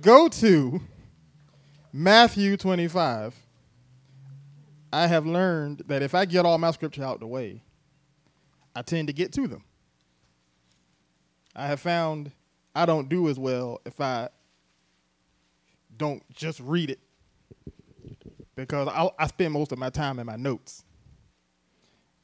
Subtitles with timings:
[0.00, 0.80] go to
[1.92, 3.34] Matthew 25,
[4.92, 7.62] I have learned that if I get all my scripture out the way,
[8.74, 9.64] I tend to get to them.
[11.54, 12.32] I have found
[12.74, 14.28] I don't do as well if I
[15.96, 17.00] don't just read it
[18.54, 20.84] because I, I spend most of my time in my notes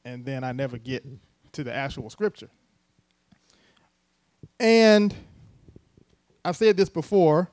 [0.05, 1.05] and then I never get
[1.51, 2.49] to the actual scripture.
[4.59, 5.13] And
[6.45, 7.49] I've said this before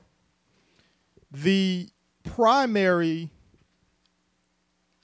[1.43, 1.89] the
[2.23, 3.29] primary,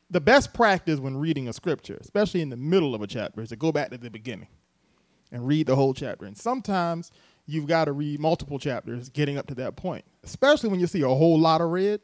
[0.09, 3.49] the best practice when reading a scripture, especially in the middle of a chapter, is
[3.49, 4.47] to go back to the beginning
[5.31, 6.25] and read the whole chapter.
[6.25, 7.11] And sometimes
[7.45, 11.01] you've got to read multiple chapters getting up to that point, especially when you see
[11.01, 12.01] a whole lot of red,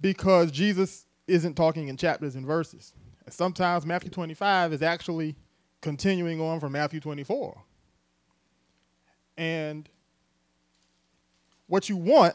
[0.00, 2.92] because Jesus isn't talking in chapters and verses.
[3.28, 5.36] Sometimes Matthew 25 is actually
[5.80, 7.62] continuing on from Matthew 24.
[9.36, 9.88] And
[11.66, 12.34] what you want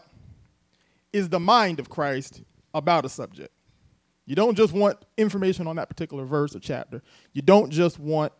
[1.14, 2.42] is the mind of Christ
[2.74, 3.54] about a subject.
[4.26, 7.02] You don't just want information on that particular verse or chapter.
[7.34, 8.34] You don't just want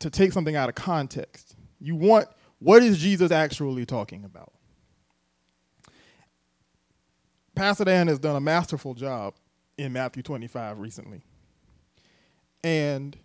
[0.00, 1.54] to take something out of context.
[1.78, 2.26] You want
[2.58, 4.52] what is Jesus actually talking about?
[7.54, 9.34] Pastor Dan has done a masterful job
[9.78, 11.22] in Matthew 25 recently.
[12.62, 13.16] And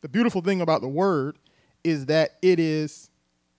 [0.00, 1.38] the beautiful thing about the word
[1.82, 3.10] is that it is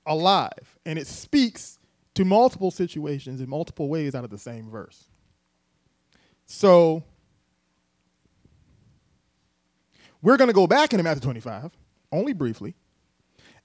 [0.05, 1.79] alive and it speaks
[2.15, 5.05] to multiple situations in multiple ways out of the same verse.
[6.45, 7.03] So
[10.21, 11.71] we're going to go back into Matthew 25,
[12.11, 12.75] only briefly,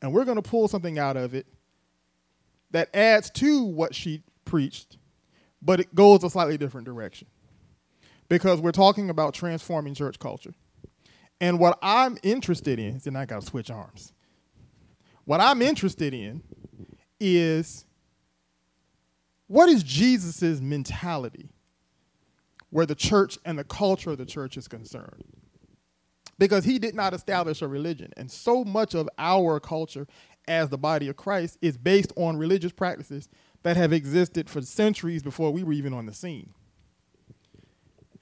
[0.03, 1.47] and we're going to pull something out of it
[2.73, 4.99] that adds to what she preached,
[5.63, 7.29] but it goes a slightly different direction.
[8.29, 10.55] Because we're talking about transforming church culture.
[11.41, 14.13] And what I'm interested in, and I got to switch arms.
[15.25, 16.43] What I'm interested in
[17.19, 17.85] is
[19.51, 21.49] what is Jesus' mentality
[22.71, 25.25] where the church and the culture of the church is concerned?
[26.39, 28.13] Because he did not establish a religion.
[28.17, 30.07] And so much of our culture
[30.47, 33.29] as the body of Christ is based on religious practices
[33.65, 36.55] that have existed for centuries before we were even on the scene.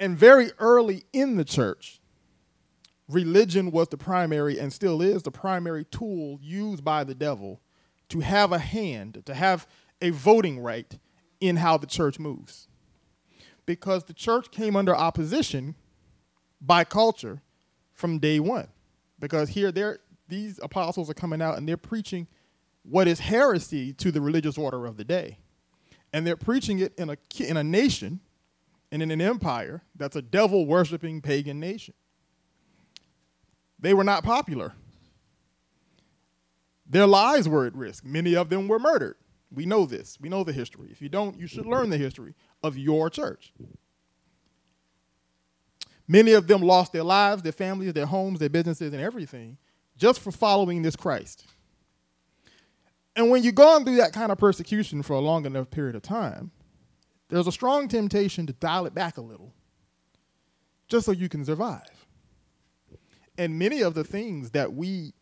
[0.01, 2.01] And very early in the church,
[3.07, 7.61] religion was the primary and still is the primary tool used by the devil
[8.09, 9.67] to have a hand, to have
[10.01, 10.99] a voting right
[11.41, 12.69] in how the church moves.
[13.67, 15.75] Because the church came under opposition
[16.61, 17.43] by culture
[17.93, 18.69] from day one.
[19.19, 19.73] Because here
[20.29, 22.27] these apostles are coming out and they're preaching
[22.83, 25.39] what is heresy to the religious order of the day.
[26.13, 28.21] And they're preaching it in a, in a nation
[28.91, 31.95] and in an empire that's a devil worshiping pagan nation.
[33.79, 34.73] They were not popular.
[36.89, 38.05] Their lives were at risk.
[38.05, 39.17] Many of them were murdered.
[39.51, 40.19] We know this.
[40.21, 40.89] We know the history.
[40.91, 43.53] If you don't, you should learn the history of your church.
[46.07, 49.59] Many of them lost their lives, their families, their homes, their businesses, and everything
[49.97, 51.47] just for following this Christ.
[53.17, 56.03] And when you're going through that kind of persecution for a long enough period of
[56.03, 56.53] time,
[57.29, 59.53] there's a strong temptation to dial it back a little
[60.89, 62.07] just so you can survive.
[63.37, 65.13] And many of the things that we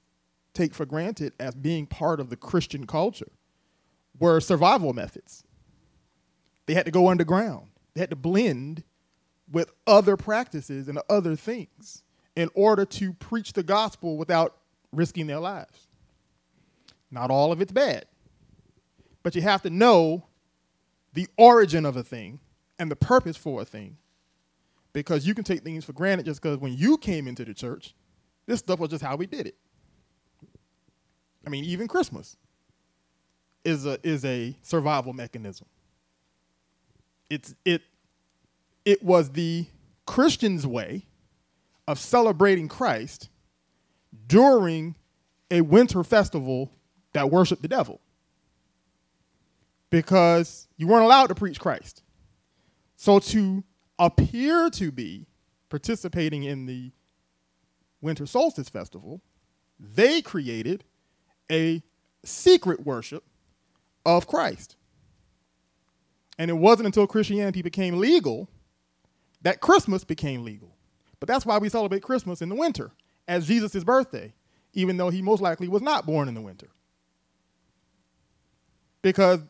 [0.54, 3.30] take for granted as being part of the Christian culture
[4.18, 5.44] were survival methods.
[6.66, 8.82] They had to go underground, they had to blend
[9.50, 12.02] with other practices and other things
[12.34, 14.56] in order to preach the gospel without
[14.92, 15.86] risking their lives.
[17.10, 18.06] Not all of it's bad,
[19.22, 20.26] but you have to know
[21.12, 22.40] the origin of a thing
[22.78, 23.96] and the purpose for a thing
[24.92, 27.94] because you can take things for granted just because when you came into the church,
[28.46, 29.56] this stuff was just how we did it.
[31.46, 32.36] I mean, even Christmas
[33.66, 35.66] is a is a survival mechanism.
[37.28, 37.82] It's it
[38.84, 39.66] it was the
[40.06, 41.04] Christian's way
[41.88, 43.28] of celebrating Christ
[44.28, 44.94] during
[45.50, 46.70] a winter festival
[47.12, 48.00] that worshiped the devil.
[49.90, 52.02] Because you weren't allowed to preach Christ.
[52.96, 53.64] So to
[53.98, 55.26] appear to be
[55.68, 56.92] participating in the
[58.00, 59.20] winter solstice festival,
[59.78, 60.84] they created
[61.50, 61.82] a
[62.24, 63.24] secret worship
[64.06, 64.76] of Christ.
[66.38, 68.48] And it wasn't until Christianity became legal
[69.42, 70.74] that Christmas became legal.
[71.20, 72.90] But that's why we celebrate Christmas in the winter
[73.28, 74.32] as Jesus' birthday,
[74.74, 76.68] even though he most likely was not born in the winter.
[79.02, 79.40] Because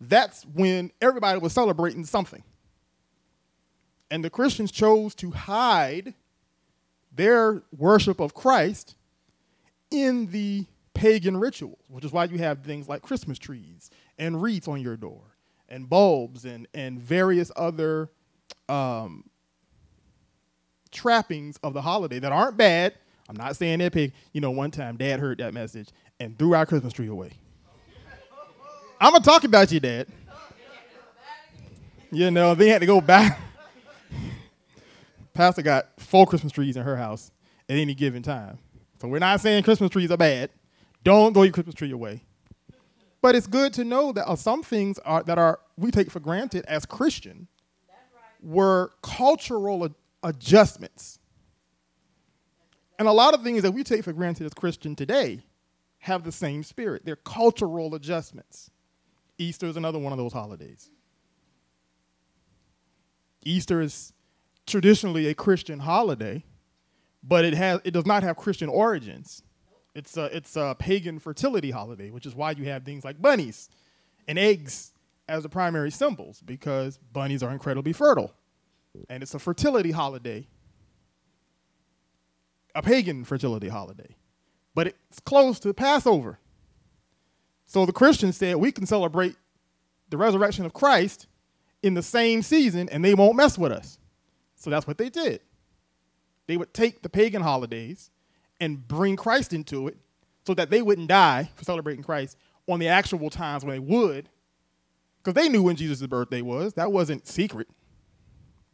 [0.00, 2.42] that's when everybody was celebrating something.
[4.10, 6.14] And the Christians chose to hide
[7.14, 8.96] their worship of Christ
[9.90, 10.66] in the
[11.02, 14.96] pagan rituals, which is why you have things like Christmas trees and wreaths on your
[14.96, 15.36] door
[15.68, 18.08] and bulbs and, and various other
[18.68, 19.24] um,
[20.92, 22.94] trappings of the holiday that aren't bad.
[23.28, 24.12] I'm not saying they're pig.
[24.32, 25.88] You know, one time dad heard that message
[26.20, 27.32] and threw our Christmas tree away.
[29.00, 30.06] I'm going to talk about you, dad.
[32.12, 33.40] You know, they had to go back.
[35.34, 37.32] Pastor got four Christmas trees in her house
[37.68, 38.58] at any given time.
[39.00, 40.50] So we're not saying Christmas trees are bad.
[41.04, 42.22] Don't throw your Christmas tree away.
[43.20, 46.20] But it's good to know that uh, some things are, that are we take for
[46.20, 47.46] granted as Christian
[48.42, 49.94] were cultural ad-
[50.24, 51.20] adjustments.
[52.98, 55.40] And a lot of things that we take for granted as Christian today
[56.00, 57.04] have the same spirit.
[57.04, 58.70] They're cultural adjustments.
[59.38, 60.90] Easter is another one of those holidays.
[63.44, 64.12] Easter is
[64.66, 66.44] traditionally a Christian holiday,
[67.22, 69.42] but it has it does not have Christian origins.
[69.94, 73.68] It's a it's a pagan fertility holiday, which is why you have things like bunnies
[74.26, 74.92] and eggs
[75.28, 78.32] as the primary symbols because bunnies are incredibly fertile.
[79.08, 80.46] And it's a fertility holiday.
[82.74, 84.16] A pagan fertility holiday.
[84.74, 86.38] But it's close to Passover.
[87.66, 89.36] So the Christians said we can celebrate
[90.08, 91.26] the resurrection of Christ
[91.82, 93.98] in the same season and they won't mess with us.
[94.54, 95.40] So that's what they did.
[96.46, 98.10] They would take the pagan holidays
[98.62, 99.96] and bring Christ into it
[100.46, 102.38] so that they wouldn't die for celebrating Christ
[102.68, 104.28] on the actual times when they would,
[105.18, 106.72] because they knew when Jesus' birthday was.
[106.74, 107.66] That wasn't secret.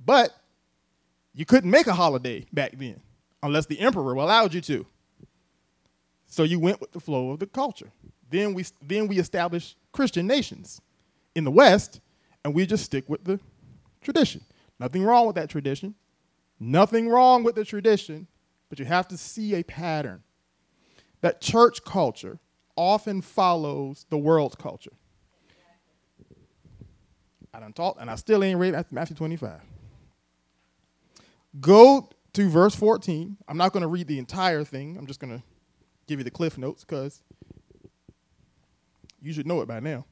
[0.05, 0.31] But
[1.35, 3.01] you couldn't make a holiday back then
[3.43, 4.87] unless the emperor allowed you to.
[6.27, 7.91] So you went with the flow of the culture.
[8.29, 10.83] Then we, then we established Christian nations
[11.35, 12.01] in the West,
[12.45, 13.41] and we just stick with the
[14.03, 14.43] tradition.
[14.79, 15.95] Nothing wrong with that tradition.
[16.61, 18.27] Nothing wrong with the tradition,
[18.69, 20.23] but you have to see a pattern.
[21.21, 22.39] That church culture
[22.77, 24.93] often follows the world's culture.
[27.53, 29.61] I done taught, and I still ain't read Matthew 25.
[31.61, 33.37] Go to verse 14.
[33.49, 34.97] I'm not going to read the entire thing.
[34.97, 35.43] I'm just going to
[36.07, 37.23] give you the cliff notes because
[39.21, 40.05] you should know it by now.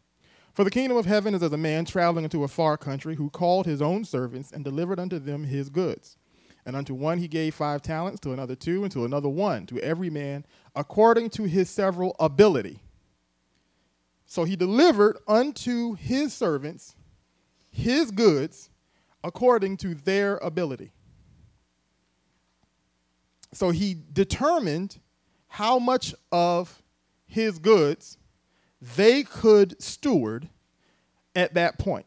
[0.55, 3.29] For the kingdom of heaven is as a man traveling into a far country who
[3.31, 6.17] called his own servants and delivered unto them his goods.
[6.67, 9.79] And unto one he gave five talents, to another two, and to another one, to
[9.81, 12.81] every man according to his several ability.
[14.27, 16.97] So he delivered unto his servants
[17.71, 18.69] his goods
[19.23, 20.91] according to their ability.
[23.53, 24.99] So he determined
[25.47, 26.83] how much of
[27.27, 28.19] his goods
[28.97, 30.49] they could steward
[31.35, 32.07] at that point.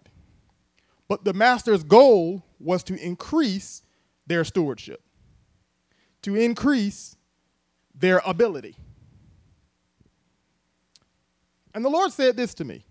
[1.08, 3.84] But the master's goal was to increase
[4.30, 5.02] their stewardship,
[6.22, 7.18] to increase
[7.94, 8.78] their ability.
[11.74, 12.86] And the Lord said this to me.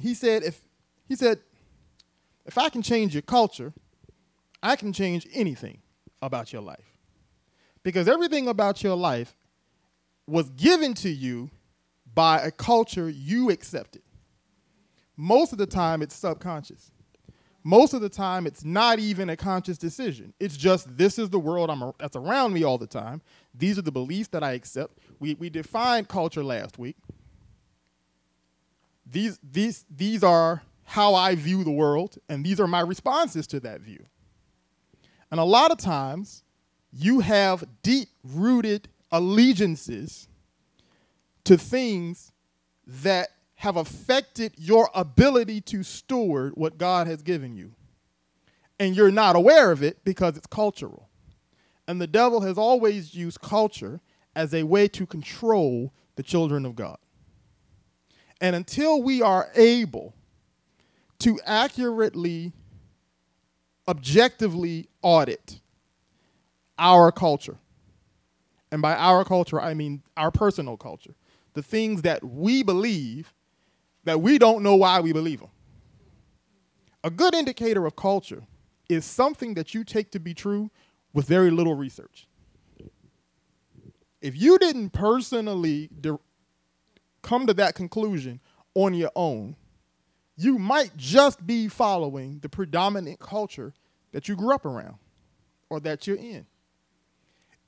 [0.00, 0.60] He said, if
[1.06, 1.40] he said,
[2.46, 3.72] if I can change your culture,
[4.62, 5.82] I can change anything
[6.22, 6.96] about your life.
[7.82, 9.36] Because everything about your life
[10.26, 11.50] was given to you
[12.14, 14.02] by a culture you accepted.
[15.16, 16.90] Most of the time, it's subconscious.
[17.66, 20.34] Most of the time, it's not even a conscious decision.
[20.38, 23.22] It's just this is the world I'm, that's around me all the time.
[23.54, 24.98] These are the beliefs that I accept.
[25.18, 26.96] We, we defined culture last week.
[29.10, 33.60] These, these, these are how I view the world, and these are my responses to
[33.60, 34.04] that view.
[35.30, 36.42] And a lot of times,
[36.92, 40.28] you have deep rooted allegiances
[41.44, 42.30] to things
[42.86, 43.28] that
[43.64, 47.72] have affected your ability to steward what God has given you.
[48.78, 51.08] And you're not aware of it because it's cultural.
[51.88, 54.02] And the devil has always used culture
[54.36, 56.98] as a way to control the children of God.
[58.38, 60.14] And until we are able
[61.20, 62.52] to accurately,
[63.88, 65.60] objectively audit
[66.78, 67.56] our culture,
[68.70, 71.14] and by our culture, I mean our personal culture,
[71.54, 73.32] the things that we believe
[74.04, 75.50] that we don't know why we believe them.
[77.02, 78.42] A good indicator of culture
[78.88, 80.70] is something that you take to be true
[81.12, 82.26] with very little research.
[84.20, 86.18] If you didn't personally de-
[87.22, 88.40] come to that conclusion
[88.74, 89.56] on your own,
[90.36, 93.72] you might just be following the predominant culture
[94.12, 94.96] that you grew up around
[95.68, 96.46] or that you're in.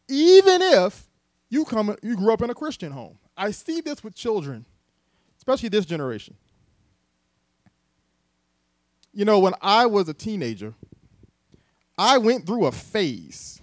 [0.09, 1.09] Even if
[1.49, 3.19] you come you grew up in a Christian home.
[3.37, 4.67] I see this with children,
[5.47, 6.35] especially this generation.
[9.13, 10.75] You know, when I was a teenager,
[11.97, 13.63] I went through a phase.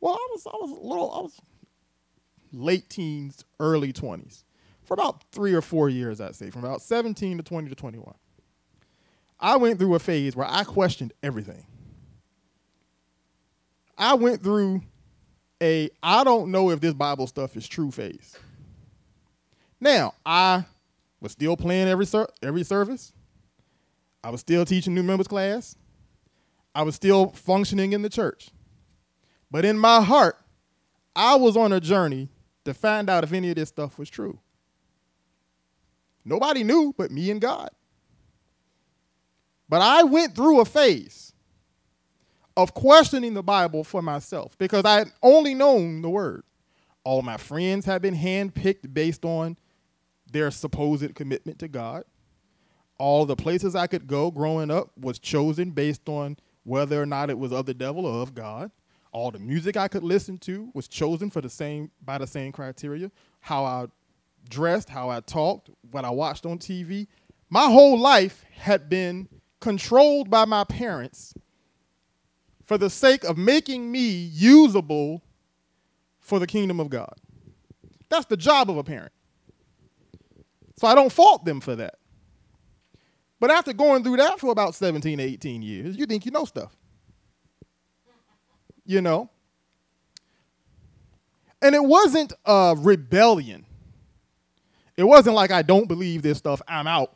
[0.00, 1.40] Well, I was I was a little I was
[2.52, 4.42] late teens, early 20s,
[4.82, 8.12] for about three or four years, I'd say, from about 17 to 20 to 21.
[9.38, 11.64] I went through a phase where I questioned everything.
[13.96, 14.82] I went through
[15.62, 18.36] a I don't know if this Bible stuff is true phase.
[19.80, 20.64] Now, I
[21.20, 23.12] was still playing every ser- every service.
[24.22, 25.76] I was still teaching new members class.
[26.74, 28.50] I was still functioning in the church.
[29.50, 30.36] But in my heart,
[31.16, 32.28] I was on a journey
[32.64, 34.38] to find out if any of this stuff was true.
[36.24, 37.70] Nobody knew but me and God.
[39.68, 41.32] But I went through a phase
[42.56, 46.44] of questioning the Bible for myself because I had only known the word.
[47.04, 49.56] All my friends had been handpicked based on
[50.30, 52.04] their supposed commitment to God.
[52.98, 57.30] All the places I could go growing up was chosen based on whether or not
[57.30, 58.70] it was of the devil or of God.
[59.12, 62.52] All the music I could listen to was chosen for the same by the same
[62.52, 63.10] criteria.
[63.40, 63.86] How I
[64.48, 67.06] dressed, how I talked, what I watched on TV.
[67.48, 69.28] My whole life had been
[69.60, 71.34] controlled by my parents
[72.64, 75.22] for the sake of making me usable
[76.20, 77.14] for the kingdom of God.
[78.08, 79.12] That's the job of a parent.
[80.80, 81.96] So I don't fault them for that.
[83.38, 86.74] But after going through that for about 17, 18 years, you think you know stuff.
[88.86, 89.28] You know?
[91.60, 93.66] And it wasn't a rebellion.
[94.96, 97.14] It wasn't like I don't believe this stuff, I'm out,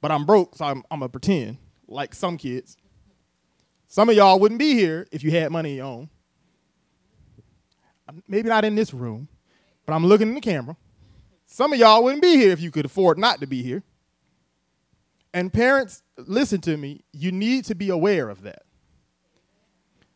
[0.00, 2.78] but I'm broke, so I'm, I'm going to pretend, like some kids.
[3.86, 6.08] Some of y'all wouldn't be here if you had money your own.
[8.26, 9.28] Maybe not in this room,
[9.84, 10.74] but I'm looking in the camera.
[11.54, 13.84] Some of y'all wouldn't be here if you could afford not to be here.
[15.32, 18.64] And parents, listen to me, you need to be aware of that.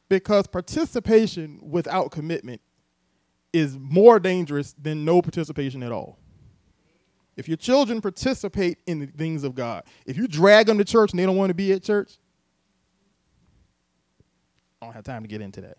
[0.09, 2.61] Because participation without commitment
[3.53, 6.19] is more dangerous than no participation at all.
[7.37, 11.13] If your children participate in the things of God, if you drag them to church
[11.13, 12.15] and they don't want to be at church,
[14.83, 15.79] I don't have time to get into that.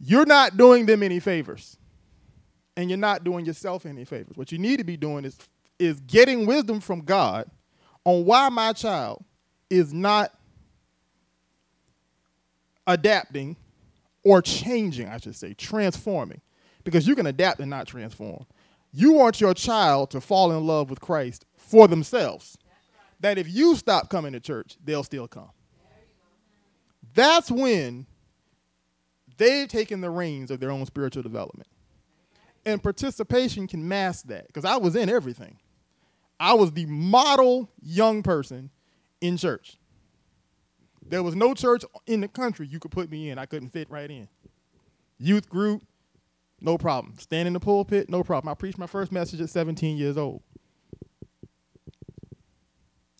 [0.00, 1.76] You're not doing them any favors.
[2.76, 4.36] And you're not doing yourself any favors.
[4.36, 5.38] What you need to be doing is,
[5.78, 7.50] is getting wisdom from God
[8.04, 9.24] on why my child
[9.68, 10.32] is not
[12.86, 13.56] adapting
[14.24, 16.40] or changing, I should say, transforming.
[16.84, 18.44] Because you can adapt and not transform.
[18.92, 22.58] You want your child to fall in love with Christ for themselves.
[23.20, 25.50] That if you stop coming to church, they'll still come.
[27.14, 28.06] That's when
[29.36, 31.68] they've taken the reins of their own spiritual development.
[32.64, 35.58] And participation can mask that because I was in everything.
[36.38, 38.70] I was the model young person
[39.20, 39.76] in church.
[41.06, 43.38] There was no church in the country you could put me in.
[43.38, 44.28] I couldn't fit right in.
[45.18, 45.82] Youth group,
[46.60, 47.14] no problem.
[47.18, 48.50] Stand in the pulpit, no problem.
[48.50, 50.42] I preached my first message at 17 years old.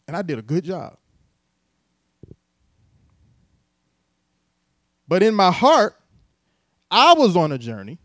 [0.07, 0.97] And I did a good job.
[5.09, 5.95] But in my heart,
[6.91, 7.99] I was on a journey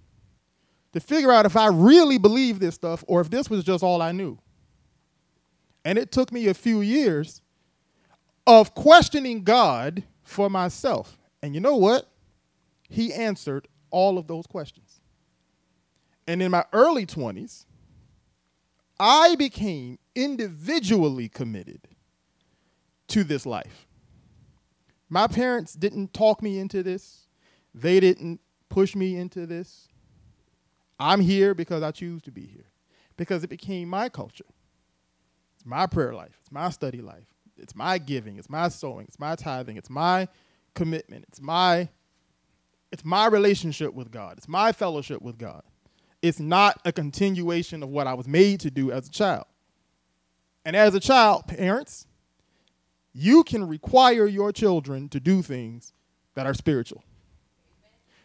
[1.00, 4.02] to figure out if I really believed this stuff or if this was just all
[4.02, 4.40] I knew.
[5.86, 7.42] And it took me a few years
[8.48, 11.20] of questioning God for myself.
[11.44, 12.10] And you know what?
[12.90, 15.00] He answered all of those questions.
[16.26, 17.66] And in my early 20s,
[19.00, 21.82] I became individually committed
[23.10, 23.86] to this life.
[25.10, 27.28] My parents didn't talk me into this,
[27.74, 29.90] they didn't push me into this.
[31.00, 32.66] I'm here because I choose to be here,
[33.18, 34.46] because it became my culture.
[35.56, 37.26] It's my prayer life, it's my study life,
[37.58, 40.28] it's my giving, it's my sowing, it's my tithing, it's my
[40.74, 41.90] commitment, it's my
[42.92, 45.62] it's my relationship with God, it's my fellowship with God.
[46.22, 49.46] It's not a continuation of what I was made to do as a child.
[50.66, 52.08] And as a child, parents,
[53.14, 55.94] you can require your children to do things
[56.34, 57.04] that are spiritual.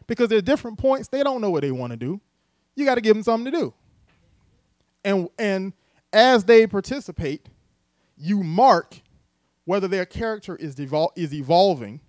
[0.07, 2.21] Because at different points, they don't know what they want to do
[2.75, 3.75] you got to give them something to do.
[5.05, 5.73] And and
[6.12, 7.49] as they participate,
[8.17, 9.00] you mark
[9.64, 12.00] whether their character is devol- is evolving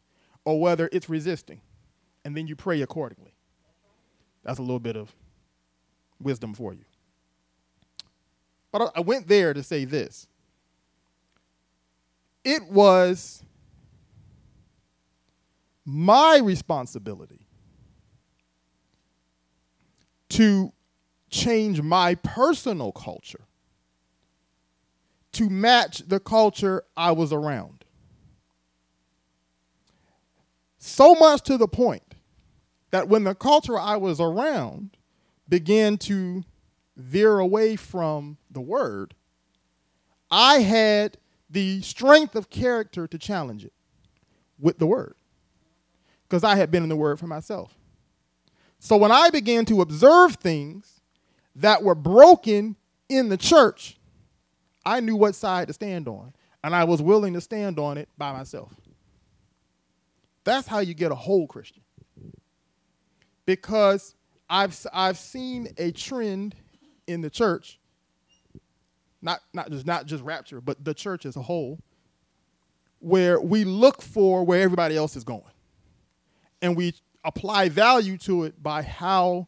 [0.46, 1.62] or whether it's resisting,
[2.25, 3.34] and then you pray accordingly.
[4.43, 5.13] That's a little bit of
[6.22, 6.84] wisdom for you.
[8.72, 10.27] But I went there to say this.
[12.43, 13.43] It was
[15.86, 17.43] my responsibility
[20.34, 20.74] to
[21.30, 23.46] change my personal culture
[25.34, 27.86] to match the culture I was around.
[30.78, 32.16] So much to the point
[32.92, 34.98] that when the culture I was around
[35.50, 36.44] began to
[36.96, 39.16] veer away from the word,
[40.30, 41.18] I had
[41.50, 43.74] the strength of character to challenge it
[44.60, 45.16] with the word
[46.28, 47.75] because I had been in the word for myself.
[48.84, 51.00] So when I began to observe things
[51.56, 52.75] that were broken
[53.08, 53.98] in the church,
[54.86, 56.34] I knew what side to stand on,
[56.66, 58.74] and I was willing to stand on it by myself.
[60.44, 61.82] That's how you get a whole Christian.
[63.46, 64.16] Because
[64.50, 66.54] I've I've seen a trend
[67.08, 67.80] in the church,
[69.22, 71.80] not not just not just rapture, but the church as a whole,
[73.00, 75.42] where we look for where everybody else is going.
[76.62, 79.48] And we apply value to it by how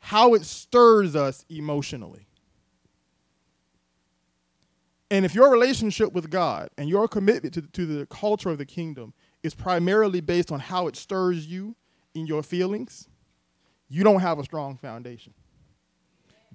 [0.00, 2.26] how it stirs us emotionally.
[5.10, 8.66] And if your relationship with God and your commitment to, to the culture of the
[8.66, 9.12] kingdom
[9.42, 11.74] is primarily based on how it stirs you
[12.14, 13.08] in your feelings,
[13.88, 15.34] you don't have a strong foundation.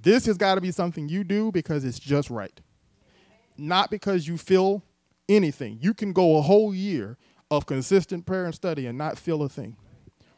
[0.01, 2.59] This has got to be something you do because it's just right,
[3.57, 4.83] not because you feel
[5.29, 5.77] anything.
[5.81, 7.17] You can go a whole year
[7.51, 9.75] of consistent prayer and study and not feel a thing.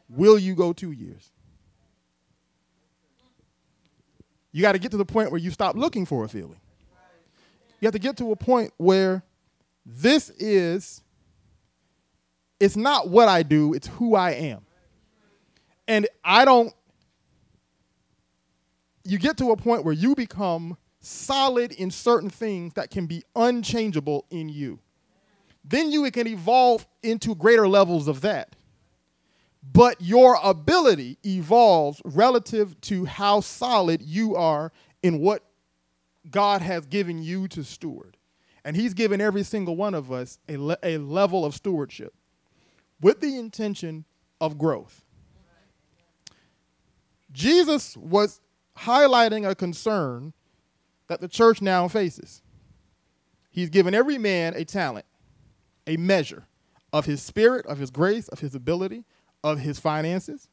[0.09, 1.31] Will you go two years?
[4.51, 6.59] You got to get to the point where you stop looking for a feeling.
[7.81, 9.23] You have to get to a point where
[9.85, 11.03] this is,
[12.59, 14.65] it's not what I do, it's who I am.
[15.87, 16.73] And I don't,
[19.03, 23.23] you get to a point where you become solid in certain things that can be
[23.35, 24.79] unchangeable in you.
[25.67, 28.55] Then you can evolve into greater levels of that.
[29.73, 35.43] But your ability evolves relative to how solid you are in what
[36.29, 38.15] God has given you to steward.
[38.63, 42.13] And He's given every single one of us a, le- a level of stewardship
[43.01, 44.05] with the intention
[44.39, 45.03] of growth.
[47.31, 48.39] Jesus was
[48.77, 50.33] highlighting a concern
[51.07, 52.41] that the church now faces.
[53.49, 55.05] He's given every man a talent,
[55.87, 56.45] a measure
[56.93, 59.03] of his spirit, of his grace, of his ability,
[59.43, 60.47] of his finances.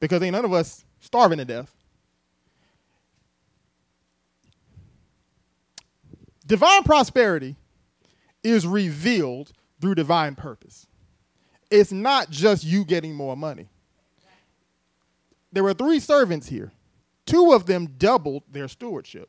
[0.00, 1.74] Because ain't none of us starving to death.
[6.46, 7.56] Divine prosperity
[8.42, 10.86] is revealed through divine purpose.
[11.70, 13.68] It's not just you getting more money.
[15.52, 16.72] There were three servants here.
[17.26, 19.28] Two of them doubled their stewardship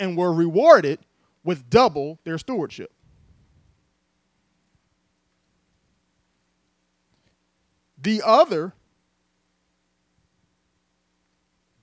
[0.00, 0.98] and were rewarded
[1.44, 2.92] with double their stewardship.
[8.06, 8.72] The other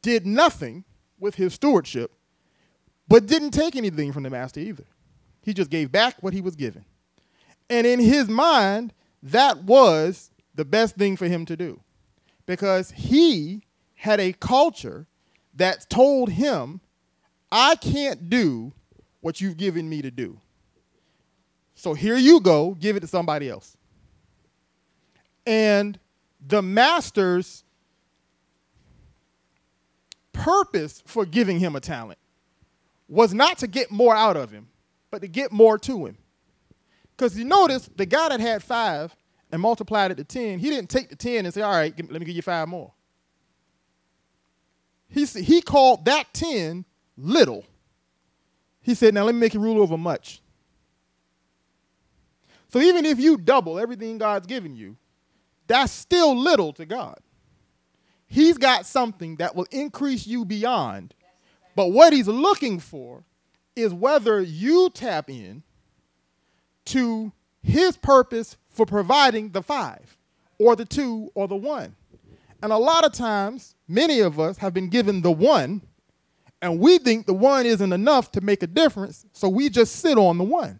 [0.01, 0.85] did nothing
[1.19, 2.13] with his stewardship
[3.09, 4.85] but didn't take anything from the master either.
[5.41, 6.85] He just gave back what he was given.
[7.69, 11.81] And in his mind, that was the best thing for him to do
[12.45, 15.05] because he had a culture
[15.55, 16.79] that told him,
[17.51, 18.71] I can't do
[19.19, 20.39] what you've given me to do.
[21.75, 23.75] So here you go, give it to somebody else.
[25.45, 25.99] And
[26.45, 27.63] the master's
[30.31, 32.19] purpose for giving him a talent
[33.07, 34.67] was not to get more out of him,
[35.11, 36.17] but to get more to him.
[37.15, 39.15] Because you notice the guy that had five
[39.51, 42.19] and multiplied it to 10, he didn't take the 10 and say, All right, let
[42.19, 42.91] me give you five more.
[45.07, 46.85] He, he called that 10
[47.17, 47.63] little.
[48.81, 50.41] He said, Now let me make you rule over much.
[52.69, 54.97] So even if you double everything God's given you,
[55.67, 57.19] that's still little to God.
[58.27, 61.13] He's got something that will increase you beyond
[61.75, 63.23] but what he's looking for
[63.75, 65.63] is whether you tap in
[66.85, 70.17] to his purpose for providing the five
[70.59, 71.95] or the two or the one.
[72.61, 75.81] And a lot of times, many of us have been given the one,
[76.61, 80.17] and we think the one isn't enough to make a difference, so we just sit
[80.17, 80.79] on the one.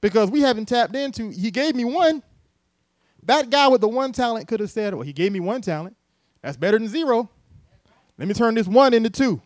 [0.00, 2.22] Because we haven't tapped into, he gave me one.
[3.24, 5.96] That guy with the one talent could have said, well, he gave me one talent.
[6.42, 7.28] That's better than zero.
[8.18, 9.40] Let me turn this one into two.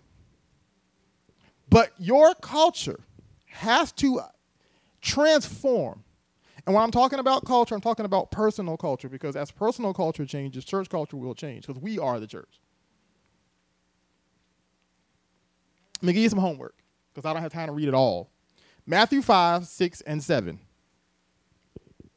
[1.69, 3.01] But your culture
[3.47, 4.29] has to uh,
[5.01, 6.05] transform.
[6.67, 10.25] And when I'm talking about culture, I'm talking about personal culture because as personal culture
[10.25, 12.61] changes, church culture will change because we are the church.
[16.01, 16.75] Let me give you some homework
[17.13, 18.31] because I don't have time to read it all.
[18.87, 20.59] Matthew 5, 6, and 7,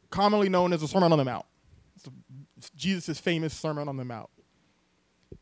[0.10, 1.46] commonly known as the Sermon on the Mount.
[2.58, 4.30] It's Jesus' famous Sermon on the Mount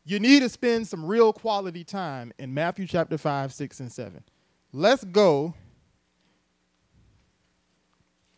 [0.04, 4.22] you need to spend some real quality time in Matthew chapter 5, 6, and 7.
[4.72, 5.54] Let's go.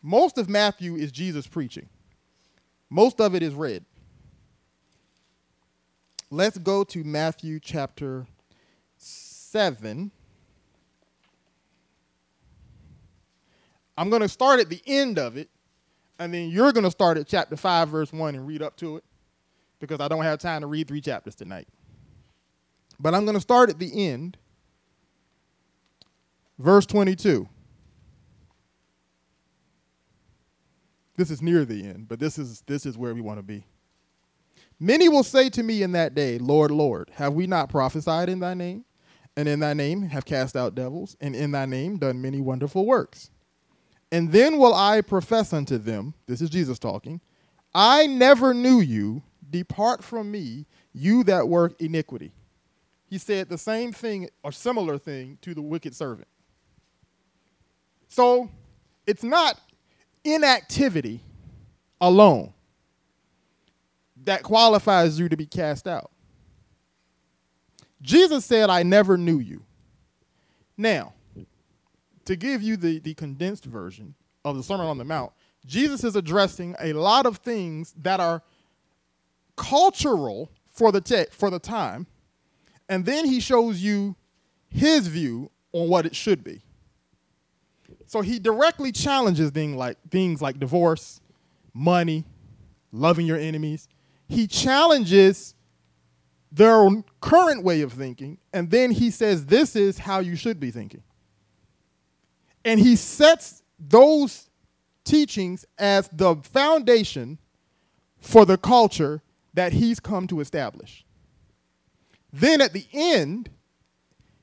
[0.01, 1.87] Most of Matthew is Jesus preaching,
[2.89, 3.85] most of it is red.
[6.31, 8.25] let's go to Matthew chapter
[8.97, 10.11] 7.
[13.97, 15.49] I'm going to start at the end of it,
[16.19, 18.97] and then you're going to start at chapter 5, verse 1, and read up to
[18.97, 19.03] it
[19.79, 21.67] because I don't have time to read three chapters tonight.
[22.99, 24.37] But I'm going to start at the end,
[26.57, 27.47] verse 22.
[31.15, 33.65] This is near the end, but this is, this is where we want to be.
[34.79, 38.39] Many will say to me in that day, Lord, Lord, have we not prophesied in
[38.39, 38.85] thy name?
[39.35, 42.85] And in thy name have cast out devils, and in thy name done many wonderful
[42.85, 43.31] works.
[44.11, 47.21] And then will I profess unto them, this is Jesus talking,
[47.73, 52.31] I never knew you, depart from me, you that work iniquity.
[53.07, 56.27] He said the same thing or similar thing to the wicked servant.
[58.07, 58.49] So
[59.05, 59.59] it's not
[60.23, 61.21] inactivity
[62.01, 62.53] alone
[64.23, 66.11] that qualifies you to be cast out.
[68.01, 69.63] Jesus said, I never knew you.
[70.77, 71.13] Now,
[72.29, 74.13] to give you the, the condensed version
[74.45, 75.31] of the Sermon on the Mount,
[75.65, 78.43] Jesus is addressing a lot of things that are
[79.55, 82.05] cultural for the for the time,
[82.87, 84.15] and then he shows you
[84.67, 86.61] his view on what it should be.
[88.05, 91.21] So he directly challenges things like things like divorce,
[91.73, 92.25] money,
[92.91, 93.87] loving your enemies.
[94.27, 95.55] He challenges
[96.51, 96.87] their
[97.21, 101.01] current way of thinking, and then he says, This is how you should be thinking.
[102.65, 104.49] And he sets those
[105.03, 107.39] teachings as the foundation
[108.19, 109.21] for the culture
[109.53, 111.05] that he's come to establish.
[112.31, 113.49] Then at the end,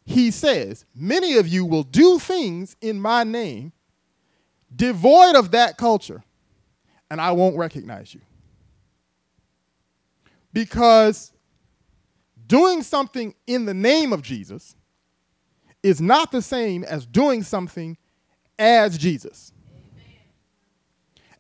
[0.05, 3.72] he says, Many of you will do things in my name
[4.74, 6.22] devoid of that culture,
[7.11, 8.20] and I won't recognize you.
[10.52, 11.33] Because
[12.46, 14.74] doing something in the name of Jesus
[15.83, 17.96] is not the same as doing something
[18.59, 19.53] as Jesus.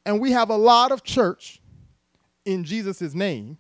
[0.04, 1.60] And we have a lot of church
[2.44, 3.58] in Jesus' name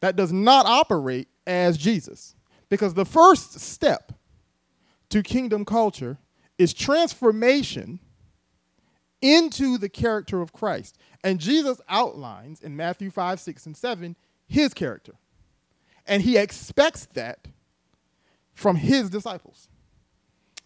[0.00, 2.34] that does not operate as Jesus.
[2.68, 4.12] Because the first step
[5.10, 6.18] to kingdom culture
[6.56, 8.00] is transformation
[9.20, 10.96] into the character of Christ.
[11.22, 15.12] And Jesus outlines in Matthew 5, 6, and 7 his character.
[16.06, 17.46] And he expects that
[18.54, 19.68] from his disciples.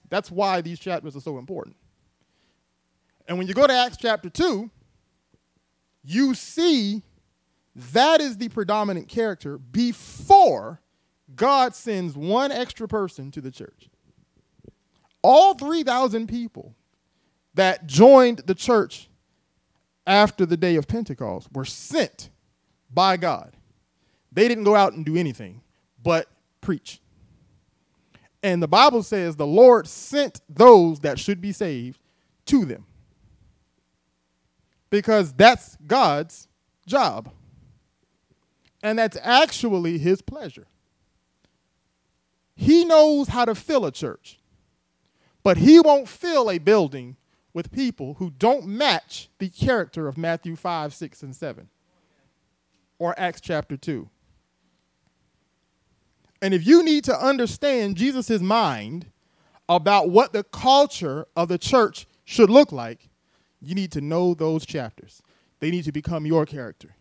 [0.08, 1.76] That's why these chapters are so important.
[3.26, 4.70] And when you go to Acts chapter 2,
[6.04, 7.02] you see
[7.74, 10.80] that is the predominant character before
[11.34, 13.88] God sends one extra person to the church.
[15.22, 16.74] All 3,000 people
[17.54, 19.08] that joined the church
[20.06, 22.28] after the day of Pentecost were sent
[22.92, 23.56] by God.
[24.30, 25.62] They didn't go out and do anything
[26.02, 26.28] but
[26.60, 27.00] preach.
[28.42, 31.98] And the Bible says the Lord sent those that should be saved
[32.46, 32.84] to them.
[34.90, 36.48] Because that's God's
[36.86, 37.30] job.
[38.82, 40.66] And that's actually his pleasure.
[42.54, 44.38] He knows how to fill a church,
[45.42, 47.16] but he won't fill a building
[47.52, 51.68] with people who don't match the character of Matthew 5, 6, and 7
[52.98, 54.08] or Acts chapter 2.
[56.42, 59.06] And if you need to understand Jesus' mind
[59.68, 63.08] about what the culture of the church should look like,
[63.66, 65.22] you need to know those chapters.
[65.60, 66.94] They need to become your character.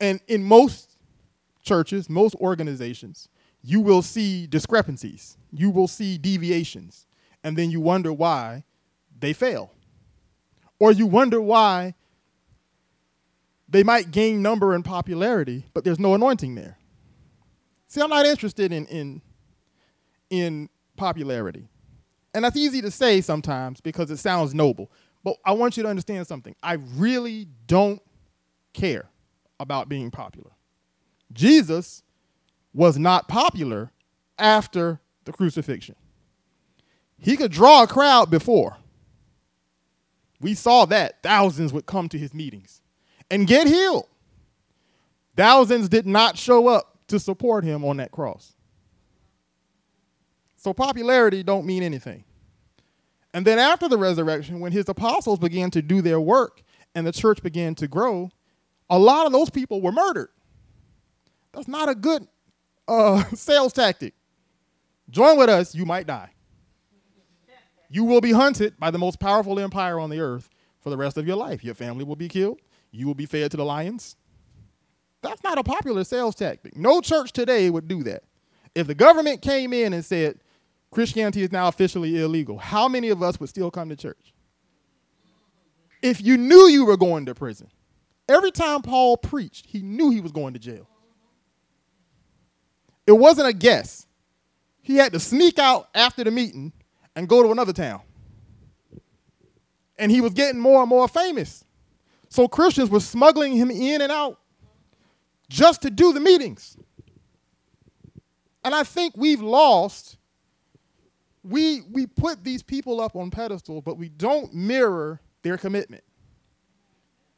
[0.00, 0.96] And in most
[1.62, 3.28] churches, most organizations,
[3.62, 7.06] you will see discrepancies, you will see deviations,
[7.44, 8.64] and then you wonder why
[9.18, 9.72] they fail.
[10.78, 11.94] Or you wonder why
[13.68, 16.78] they might gain number and popularity, but there's no anointing there.
[17.86, 19.22] See, I'm not interested in, in,
[20.30, 21.68] in popularity.
[22.34, 24.90] And that's easy to say sometimes because it sounds noble.
[25.24, 26.54] But I want you to understand something.
[26.62, 28.00] I really don't
[28.72, 29.08] care
[29.58, 30.50] about being popular.
[31.32, 32.02] Jesus
[32.72, 33.90] was not popular
[34.38, 35.96] after the crucifixion.
[37.18, 38.76] He could draw a crowd before.
[40.40, 41.22] We saw that.
[41.22, 42.80] Thousands would come to his meetings
[43.30, 44.06] and get healed.
[45.36, 48.54] Thousands did not show up to support him on that cross.
[50.60, 52.22] So popularity don't mean anything.
[53.32, 56.62] And then after the resurrection, when his apostles began to do their work
[56.94, 58.30] and the church began to grow,
[58.90, 60.28] a lot of those people were murdered.
[61.52, 62.28] That's not a good
[62.86, 64.12] uh, sales tactic.
[65.08, 66.28] Join with us, you might die.
[67.88, 71.16] You will be hunted by the most powerful empire on the earth for the rest
[71.16, 71.64] of your life.
[71.64, 72.60] Your family will be killed.
[72.90, 74.14] You will be fed to the lions.
[75.22, 76.76] That's not a popular sales tactic.
[76.76, 78.24] No church today would do that.
[78.74, 80.40] If the government came in and said
[80.90, 84.34] Christianity is now officially illegal, how many of us would still come to church?
[86.02, 87.68] If you knew you were going to prison,
[88.28, 90.88] every time Paul preached, he knew he was going to jail.
[93.06, 94.06] It wasn't a guess.
[94.82, 96.72] He had to sneak out after the meeting
[97.14, 98.00] and go to another town.
[99.98, 101.64] And he was getting more and more famous.
[102.30, 104.40] So Christians were smuggling him in and out
[105.48, 106.76] just to do the meetings.
[108.64, 110.16] And I think we've lost.
[111.42, 116.04] We, we put these people up on pedestals, but we don't mirror their commitment.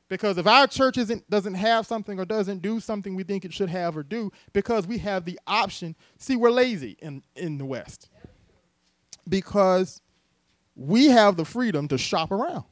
[0.08, 3.52] Because if our church isn't, doesn't have something or doesn't do something we think it
[3.52, 7.64] should have or do, because we have the option, see, we're lazy in, in the
[7.64, 8.10] West.
[9.28, 10.02] Because
[10.76, 12.64] we have the freedom to shop around.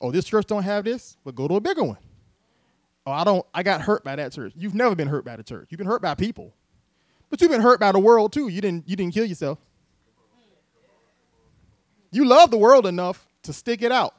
[0.00, 1.98] Oh, this church don't have this, but go to a bigger one.
[3.06, 4.52] Oh, I don't, I got hurt by that church.
[4.54, 5.68] You've never been hurt by the church.
[5.70, 6.54] You've been hurt by people.
[7.32, 8.48] But you've been hurt by the world too.
[8.48, 9.58] You didn't, you didn't kill yourself.
[12.10, 14.14] You love the world enough to stick it out.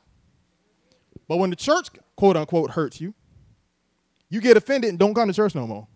[1.27, 3.13] But when the church, quote unquote, hurts you,
[4.29, 5.87] you get offended and don't come to church no more.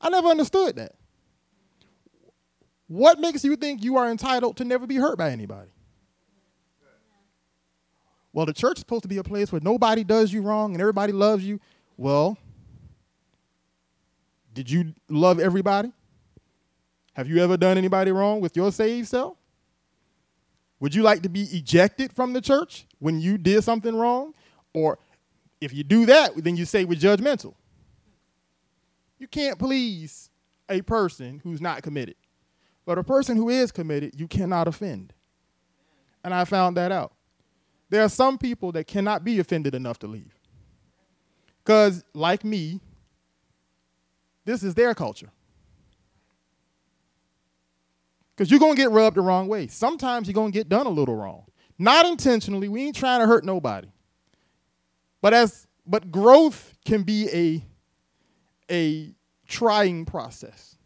[0.00, 0.96] I never understood that.
[2.88, 5.70] What makes you think you are entitled to never be hurt by anybody?
[8.32, 10.80] Well, the church is supposed to be a place where nobody does you wrong and
[10.80, 11.60] everybody loves you.
[11.96, 12.36] Well,
[14.52, 15.92] did you love everybody?
[17.14, 19.36] Have you ever done anybody wrong with your saved self?
[20.80, 24.34] Would you like to be ejected from the church when you did something wrong?
[24.72, 24.98] Or
[25.60, 27.54] if you do that, then you say we're judgmental.
[29.18, 30.30] You can't please
[30.68, 32.16] a person who's not committed.
[32.84, 35.14] But a person who is committed, you cannot offend.
[36.22, 37.12] And I found that out.
[37.88, 40.34] There are some people that cannot be offended enough to leave.
[41.62, 42.80] Because, like me,
[44.44, 45.30] this is their culture.
[48.36, 49.68] Because you're going to get rubbed the wrong way.
[49.68, 51.44] Sometimes you're going to get done a little wrong.
[51.78, 52.68] Not intentionally.
[52.68, 53.88] We ain't trying to hurt nobody.
[55.20, 57.64] But as but growth can be a
[58.70, 59.14] a
[59.46, 60.76] trying process.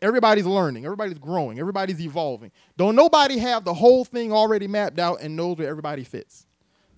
[0.00, 2.52] Everybody's learning, everybody's growing, everybody's evolving.
[2.76, 6.46] Don't nobody have the whole thing already mapped out and knows where everybody fits.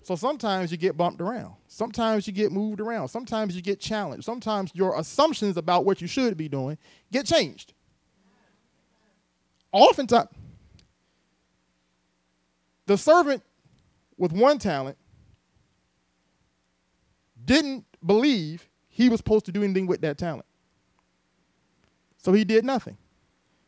[0.03, 1.55] So sometimes you get bumped around.
[1.67, 3.07] Sometimes you get moved around.
[3.07, 4.23] Sometimes you get challenged.
[4.23, 6.77] Sometimes your assumptions about what you should be doing
[7.11, 7.73] get changed.
[9.71, 10.29] Oftentimes,
[12.85, 13.41] the servant
[14.17, 14.97] with one talent
[17.45, 20.45] didn't believe he was supposed to do anything with that talent.
[22.17, 22.97] So he did nothing.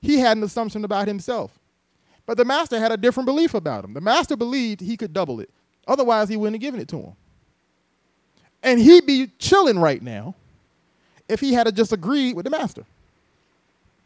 [0.01, 1.57] He had an assumption about himself.
[2.25, 3.93] But the master had a different belief about him.
[3.93, 5.49] The master believed he could double it.
[5.87, 7.15] Otherwise, he wouldn't have given it to him.
[8.61, 10.35] And he'd be chilling right now
[11.27, 12.85] if he had just agreed with the master.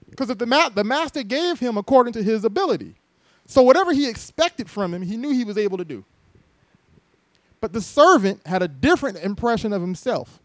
[0.10, 2.96] Because if the, ma- the master gave him according to his ability.
[3.46, 6.04] So whatever he expected from him, he knew he was able to do.
[7.62, 10.40] But the servant had a different impression of himself.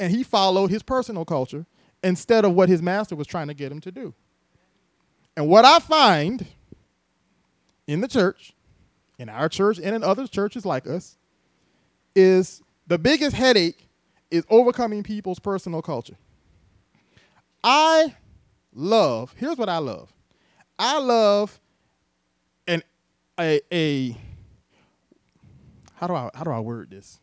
[0.00, 1.66] And he followed his personal culture
[2.02, 4.14] instead of what his master was trying to get him to do.
[5.36, 6.46] And what I find
[7.86, 8.52] in the church,
[9.18, 11.16] in our church and in other churches like us,
[12.14, 13.88] is the biggest headache
[14.30, 16.16] is overcoming people's personal culture.
[17.62, 18.14] I
[18.74, 20.12] love, here's what I love.
[20.78, 21.60] I love
[22.66, 22.82] an
[23.38, 24.16] a a
[25.94, 27.18] how do I how do I word this?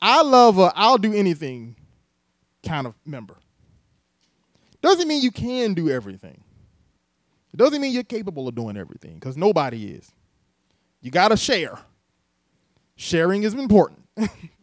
[0.00, 1.76] I love a I'll do anything
[2.66, 3.36] kind of member.
[4.80, 6.42] Doesn't mean you can do everything.
[7.52, 10.10] It doesn't mean you're capable of doing everything because nobody is.
[11.02, 11.78] You got to share.
[12.96, 14.06] Sharing is important.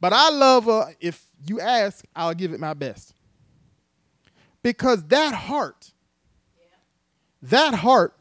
[0.00, 3.14] but I love uh, if you ask, I'll give it my best.
[4.62, 5.92] Because that heart,
[7.42, 8.14] that heart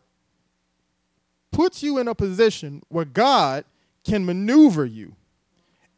[1.52, 3.66] puts you in a position where God
[4.04, 5.16] can maneuver you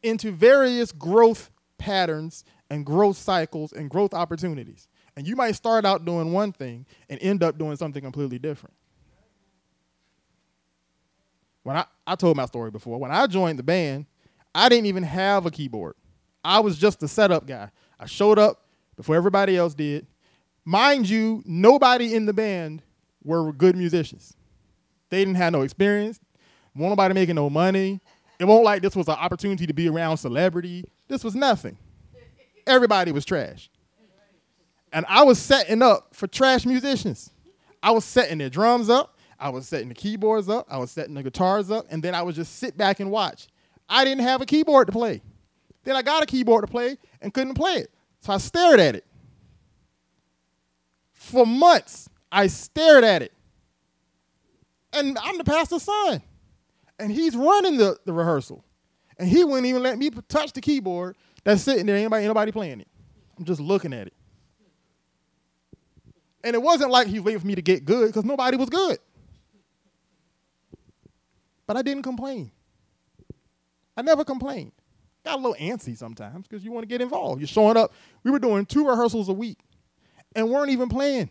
[0.02, 4.88] into various growth patterns and growth cycles and growth opportunities.
[5.16, 8.74] And you might start out doing one thing and end up doing something completely different.
[11.64, 14.06] When I, I told my story before, when I joined the band,
[14.54, 15.96] I didn't even have a keyboard.
[16.44, 17.70] I was just a setup guy.
[18.00, 20.08] I showed up before everybody else did.
[20.66, 22.82] Mind you, nobody in the band
[23.24, 24.36] were good musicians.
[25.10, 26.20] They didn't have no experience.
[26.76, 28.00] Won't nobody making no money.
[28.40, 30.86] It won't like this was an opportunity to be around celebrity.
[31.08, 31.78] This was nothing.
[32.66, 33.70] Everybody was trash.
[34.94, 37.30] And I was setting up for trash musicians.
[37.84, 39.18] I was setting their drums up.
[39.42, 42.22] I was setting the keyboards up, I was setting the guitars up, and then I
[42.22, 43.48] would just sit back and watch.
[43.92, 45.22] I didn't have a keyboard to play.
[45.84, 47.92] Then I got a keyboard to play and couldn't play it.
[48.22, 49.06] So I stared at it.
[51.12, 53.34] For months, I stared at it.
[54.94, 56.22] And I'm the pastor's son.
[57.00, 58.64] And he's running the, the rehearsal.
[59.18, 61.98] And he wouldn't even let me touch the keyboard that's sitting there.
[61.98, 62.88] Anybody, anybody playing it.
[63.38, 64.14] I'm just looking at it.
[66.44, 68.70] And it wasn't like he was waiting for me to get good because nobody was
[68.70, 69.00] good.
[71.68, 72.52] But I didn't complain.
[73.96, 74.72] I never complained.
[75.24, 77.42] Got a little antsy sometimes because you want to get involved.
[77.42, 77.94] You're showing up.
[78.24, 79.60] We were doing two rehearsals a week
[80.36, 81.30] and weren't even playing.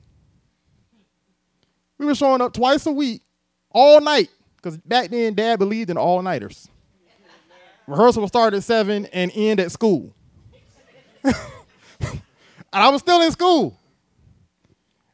[1.98, 3.22] We were showing up twice a week,
[3.70, 6.68] all night, because back then dad believed in all nighters.
[7.86, 10.14] Rehearsal started at seven and end at school.
[11.24, 11.34] and
[12.72, 13.76] I was still in school.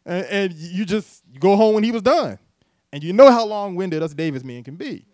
[0.04, 2.38] And, and you just go home when he was done.
[2.92, 5.06] And you know how long winded us Davis men can be.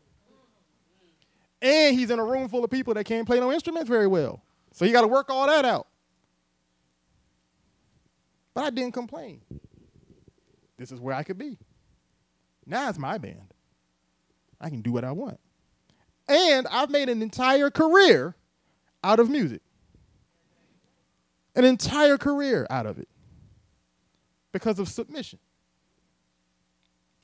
[1.62, 4.42] And he's in a room full of people that can't play no instruments very well.
[4.72, 5.86] So you got to work all that out.
[8.52, 9.40] But I didn't complain.
[10.76, 11.56] This is where I could be.
[12.66, 13.54] Now it's my band.
[14.60, 15.38] I can do what I want.
[16.28, 18.34] And I've made an entire career
[19.04, 19.62] out of music.
[21.54, 23.08] An entire career out of it
[24.50, 25.38] because of submission.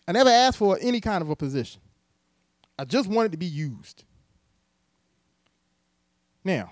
[0.07, 1.81] I never asked for any kind of a position.
[2.79, 4.05] I just wanted to be used.
[6.44, 6.70] Now,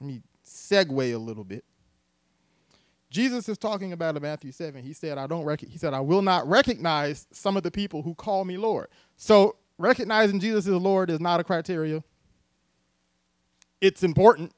[0.00, 1.64] let me segue a little bit.
[3.10, 4.82] Jesus is talking about in Matthew 7.
[4.82, 8.02] He said, I don't rec- he said, I will not recognize some of the people
[8.02, 8.88] who call me Lord.
[9.16, 12.02] So recognizing Jesus as Lord is not a criteria.
[13.80, 14.52] It's important,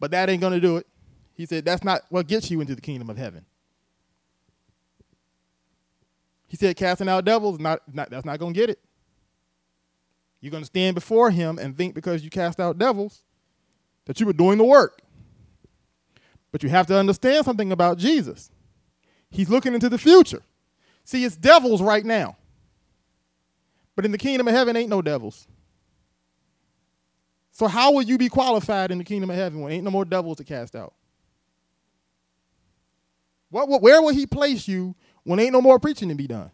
[0.00, 0.86] but that ain't gonna do it.
[1.34, 3.44] He said, That's not what gets you into the kingdom of heaven.
[6.50, 8.80] He said, casting out devils, not, not that's not gonna get it.
[10.40, 13.22] You're going to stand before him and think because you cast out devils
[14.06, 15.00] that you were doing the work.
[16.52, 18.50] But you have to understand something about Jesus.
[19.30, 20.42] He's looking into the future.
[21.04, 22.36] See, it's devils right now.
[23.94, 25.46] But in the kingdom of heaven, ain't no devils.
[27.52, 30.04] So, how will you be qualified in the kingdom of heaven when ain't no more
[30.04, 30.94] devils to cast out?
[33.50, 36.50] What, what, where will he place you when ain't no more preaching to be done?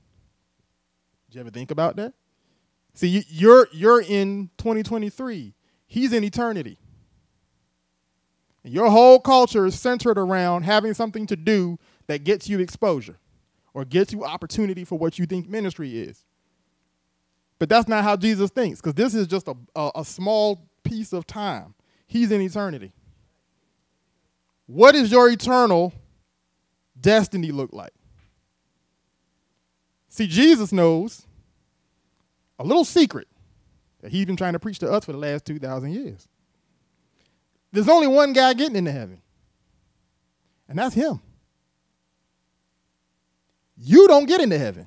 [1.28, 2.14] Did you ever think about that?
[2.96, 5.54] See, you're you're in 2023.
[5.86, 6.78] He's in eternity.
[8.64, 13.18] And your whole culture is centered around having something to do that gets you exposure
[13.74, 16.24] or gets you opportunity for what you think ministry is.
[17.58, 21.12] But that's not how Jesus thinks, because this is just a, a, a, small piece
[21.12, 21.74] of time.
[22.06, 22.92] He's in eternity.
[24.66, 25.92] What does your eternal
[26.98, 27.92] destiny look like?
[30.08, 31.25] See, Jesus knows
[32.58, 33.28] a little secret
[34.00, 36.28] that he's been trying to preach to us for the last 2,000 years.
[37.72, 39.20] There's only one guy getting into heaven,
[40.68, 41.20] and that's him.
[43.76, 44.86] You don't get into heaven,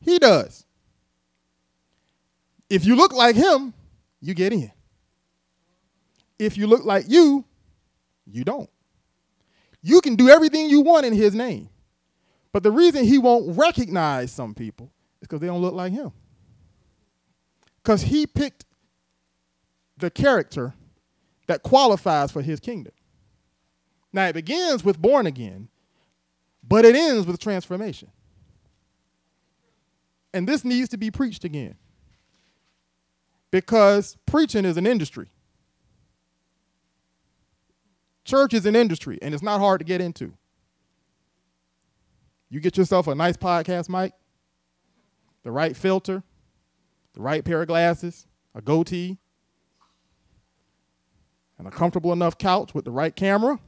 [0.00, 0.64] he does.
[2.68, 3.72] If you look like him,
[4.20, 4.72] you get in.
[6.38, 7.44] If you look like you,
[8.26, 8.68] you don't.
[9.82, 11.68] You can do everything you want in his name.
[12.52, 16.12] But the reason he won't recognize some people is because they don't look like him.
[17.86, 18.64] Because he picked
[19.96, 20.74] the character
[21.46, 22.92] that qualifies for his kingdom.
[24.12, 25.68] Now, it begins with born again,
[26.66, 28.10] but it ends with transformation.
[30.34, 31.76] And this needs to be preached again
[33.52, 35.28] because preaching is an industry.
[38.24, 40.32] Church is an industry, and it's not hard to get into.
[42.48, 44.12] You get yourself a nice podcast mic,
[45.44, 46.24] the right filter,
[47.16, 49.18] the right pair of glasses, a goatee,
[51.58, 53.58] and a comfortable enough couch with the right camera,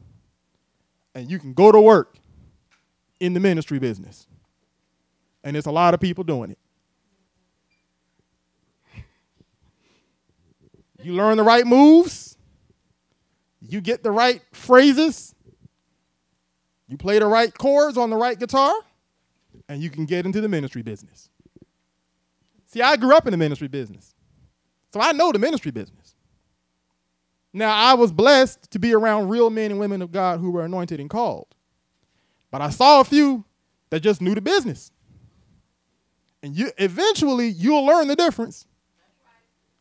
[1.14, 2.18] and you can go to work
[3.18, 4.26] in the ministry business.
[5.42, 6.58] And there's a lot of people doing it.
[11.02, 12.36] You learn the right moves,
[13.62, 15.34] you get the right phrases,
[16.86, 18.74] you play the right chords on the right guitar,
[19.68, 21.30] and you can get into the ministry business.
[22.68, 24.14] See, I grew up in the ministry business.
[24.92, 26.14] So I know the ministry business.
[27.52, 30.64] Now, I was blessed to be around real men and women of God who were
[30.64, 31.46] anointed and called.
[32.50, 33.44] But I saw a few
[33.90, 34.92] that just knew the business.
[36.42, 38.66] And you eventually you'll learn the difference.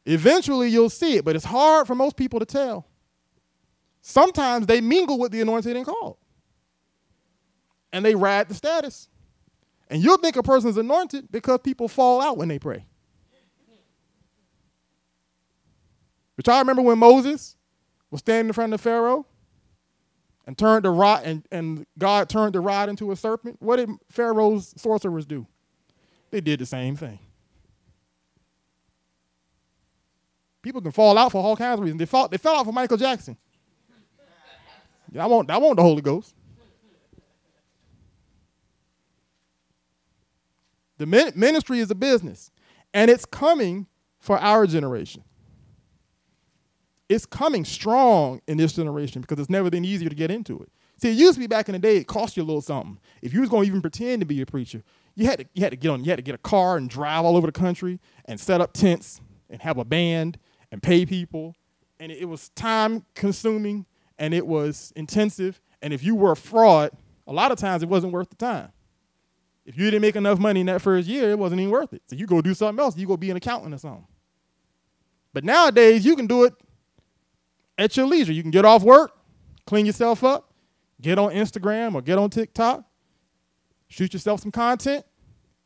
[0.06, 2.88] Eventually you'll see it, but it's hard for most people to tell.
[4.02, 6.18] Sometimes they mingle with the anointed and called.
[7.92, 9.10] And they ride the status.
[9.90, 12.86] And you'll think a person's anointed because people fall out when they pray.
[16.36, 17.56] But y'all remember when Moses
[18.12, 19.26] was standing in front of Pharaoh
[20.46, 23.58] and turned the rod and, and God turned the rod into a serpent?
[23.60, 25.48] What did Pharaoh's sorcerers do?
[26.30, 27.20] They did the same thing.
[30.62, 32.00] People can fall out for all kinds of reasons.
[32.00, 33.38] They, fall, they fell out for Michael Jackson.
[35.18, 36.36] I want, I want the Holy Ghost.
[40.98, 42.52] The ministry is a business,
[42.94, 43.88] and it's coming
[44.20, 45.24] for our generation.
[47.10, 50.70] It's coming strong in this generation because it's never been easier to get into it.
[50.98, 53.00] See, it used to be back in the day, it cost you a little something.
[53.22, 54.84] If you was going to even pretend to be a preacher,
[55.16, 56.90] you had to you had to get on, you had to get a car and
[56.90, 60.38] drive all over the country and set up tents and have a band
[60.72, 61.56] and pay people.
[62.00, 63.86] And it was time consuming
[64.18, 65.62] and it was intensive.
[65.82, 66.92] And if you were a fraud,
[67.28, 68.72] a lot of times it wasn't worth the time.
[69.68, 72.02] If you didn't make enough money in that first year, it wasn't even worth it.
[72.08, 72.98] So you go do something else.
[72.98, 74.08] You go be an accountant or something.
[75.34, 76.54] But nowadays, you can do it
[77.78, 78.32] at your leisure.
[78.32, 79.12] You can get off work,
[79.66, 80.54] clean yourself up,
[81.02, 82.86] get on Instagram or get on TikTok,
[83.90, 85.06] shoot yourself some content,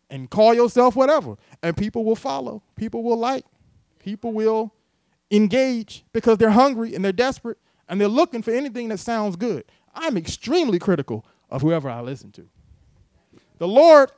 [0.10, 1.38] and call yourself whatever.
[1.62, 3.46] And people will follow, people will like,
[4.00, 4.74] people will
[5.30, 9.64] engage because they're hungry and they're desperate and they're looking for anything that sounds good.
[9.94, 12.48] I'm extremely critical of whoever I listen to.
[13.62, 14.12] The Lord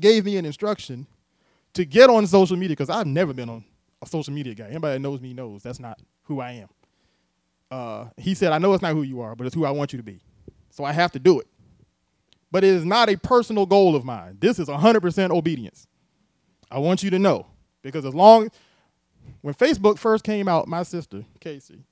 [0.00, 1.06] gave me an instruction
[1.74, 3.64] to get on social media because I've never been on
[4.02, 4.64] a social media guy.
[4.64, 6.68] Anybody that knows me knows that's not who I am.
[7.70, 9.92] Uh, he said, I know it's not who you are, but it's who I want
[9.92, 10.18] you to be.
[10.70, 11.46] So I have to do it.
[12.50, 14.38] But it is not a personal goal of mine.
[14.40, 15.86] This is 100% obedience.
[16.68, 17.46] I want you to know.
[17.80, 18.50] Because as long,
[19.42, 21.84] when Facebook first came out, my sister, Casey,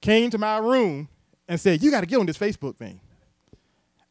[0.00, 1.08] came to my room
[1.46, 3.00] and said, You got to get on this Facebook thing.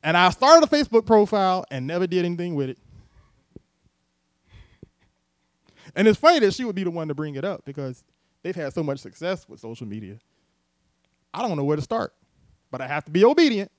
[0.05, 2.77] And I started a Facebook profile and never did anything with it.
[5.95, 8.03] And it's funny that she would be the one to bring it up because
[8.43, 10.19] they've had so much success with social media.
[11.33, 12.13] I don't know where to start,
[12.69, 13.71] but I have to be obedient.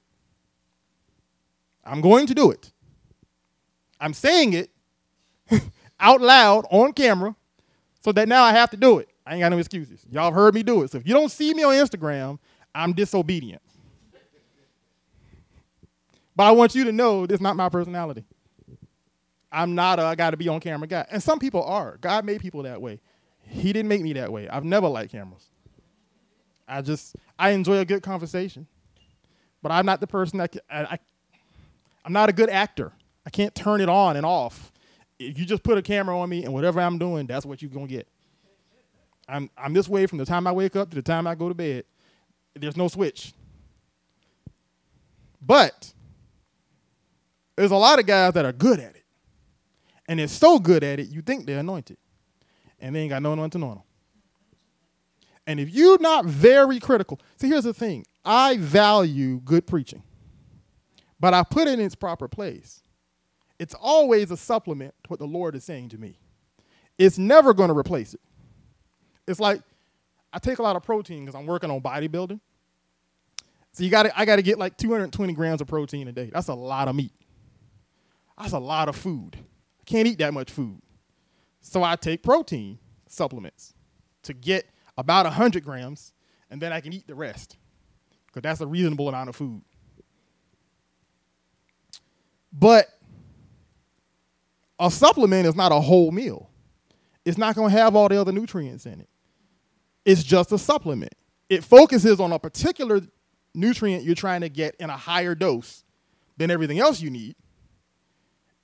[1.85, 2.73] I'm going to do it.
[4.01, 4.71] I'm saying it
[6.01, 7.37] out loud on camera
[8.01, 9.09] so that now I have to do it.
[9.25, 10.05] I ain't got no excuses.
[10.11, 10.91] Y'all have heard me do it.
[10.91, 12.41] So if you don't see me on Instagram,
[12.75, 13.63] I'm disobedient.
[16.37, 18.25] But I want you to know this is not my personality.
[19.51, 21.07] I'm not a I got to be on camera guy.
[21.11, 21.97] And some people are.
[22.01, 23.01] God made people that way.
[23.41, 24.49] He didn't make me that way.
[24.49, 25.49] I've never liked cameras.
[26.69, 28.67] I just I enjoy a good conversation,
[29.63, 30.99] but I'm not the person that I, I
[32.05, 32.93] I'm not a good actor.
[33.25, 34.73] I can't turn it on and off.
[35.19, 37.71] If you just put a camera on me and whatever I'm doing, that's what you're
[37.71, 38.09] gonna get.
[39.29, 41.49] I'm I'm this way from the time I wake up to the time I go
[41.49, 41.85] to bed.
[42.55, 43.33] There's no switch.
[45.41, 45.93] But
[47.57, 49.05] there's a lot of guys that are good at it.
[50.09, 51.97] And they're so good at it, you think they're anointed.
[52.79, 53.83] And they ain't got no anointing on them.
[55.47, 60.03] And if you're not very critical, see, here's the thing I value good preaching,
[61.19, 62.83] but I put it in its proper place.
[63.59, 66.19] It's always a supplement to what the Lord is saying to me.
[66.99, 68.21] It's never going to replace it.
[69.27, 69.61] It's like
[70.33, 72.41] I take a lot of protein because I'm working on bodybuilding.
[73.73, 76.31] So you got I got to get like 220 grams of protein a day.
[76.33, 77.13] That's a lot of meat.
[78.39, 79.37] That's a lot of food.
[79.37, 80.81] I can't eat that much food.
[81.61, 82.79] So I take protein
[83.09, 83.75] supplements
[84.23, 84.69] to get
[84.99, 86.13] about 100 grams,
[86.51, 87.57] and then I can eat the rest
[88.27, 89.63] because that's a reasonable amount of food.
[92.53, 92.87] But
[94.79, 96.51] a supplement is not a whole meal.
[97.25, 99.09] It's not going to have all the other nutrients in it.
[100.05, 101.15] It's just a supplement.
[101.49, 103.01] It focuses on a particular
[103.55, 105.83] nutrient you're trying to get in a higher dose
[106.37, 107.35] than everything else you need.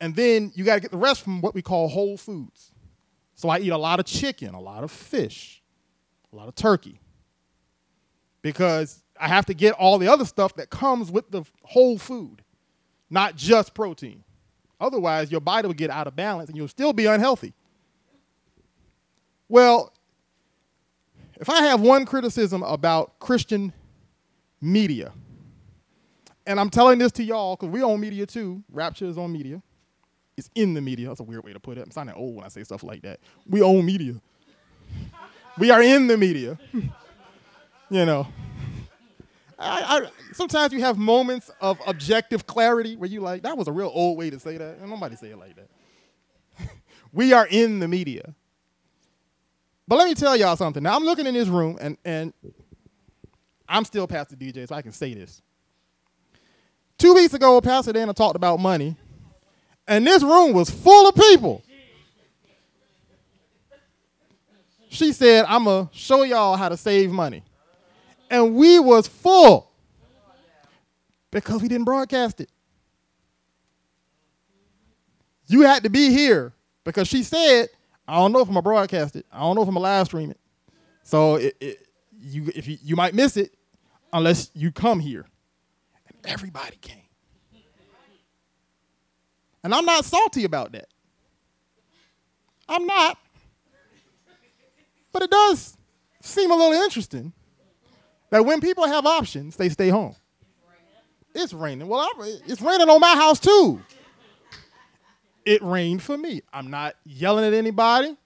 [0.03, 2.72] And then you got to get the rest from what we call whole foods.
[3.36, 5.62] So I eat a lot of chicken, a lot of fish,
[6.32, 6.98] a lot of turkey.
[8.42, 12.42] Because I have to get all the other stuff that comes with the whole food,
[13.11, 14.24] not just protein.
[14.80, 17.53] Otherwise, your body will get out of balance and you'll still be unhealthy.
[19.48, 19.92] Well,
[21.36, 23.72] if I have one criticism about Christian
[24.61, 25.12] media,
[26.44, 29.62] and I'm telling this to y'all because we own media too, Rapture is on media.
[30.37, 31.09] It's in the media.
[31.09, 31.83] That's a weird way to put it.
[31.83, 33.20] I'm sounding old when I say stuff like that.
[33.47, 34.14] We own media.
[35.59, 36.59] we are in the media.
[36.72, 38.26] you know.
[39.59, 43.72] I, I, sometimes you have moments of objective clarity where you like, that was a
[43.72, 44.78] real old way to say that.
[44.78, 46.68] And nobody say it like that.
[47.12, 48.35] we are in the media.
[49.87, 50.83] But let me tell y'all something.
[50.83, 52.33] Now I'm looking in this room and, and
[53.68, 55.43] I'm still Pastor DJ, so I can say this.
[56.99, 58.97] Two weeks ago, Pastor Dana talked about money
[59.87, 61.62] And this room was full of people.
[64.89, 67.43] She said, I'm going to show y'all how to save money.
[68.30, 69.70] And we was full
[71.30, 72.51] because we didn't broadcast it.
[75.47, 76.55] You had to be here
[76.85, 77.68] because she said,
[78.07, 79.26] I don't know if I'm gonna broadcast it.
[79.33, 80.41] I don't know if I'm gonna live stream it.
[81.03, 81.87] So it, it,
[82.20, 83.55] you, if you, you might miss it
[84.12, 85.26] unless you come here.
[86.09, 87.01] And everybody came.
[89.64, 90.88] And I'm not salty about that.
[92.68, 93.18] I'm not.
[95.12, 95.76] But it does
[96.22, 97.32] seem a little interesting
[98.30, 100.16] that when people have options, they stay home.
[101.34, 101.88] It's raining.
[101.88, 103.80] Well, I'm, it's raining on my house too.
[105.44, 106.42] It rained for me.
[106.52, 108.16] I'm not yelling at anybody.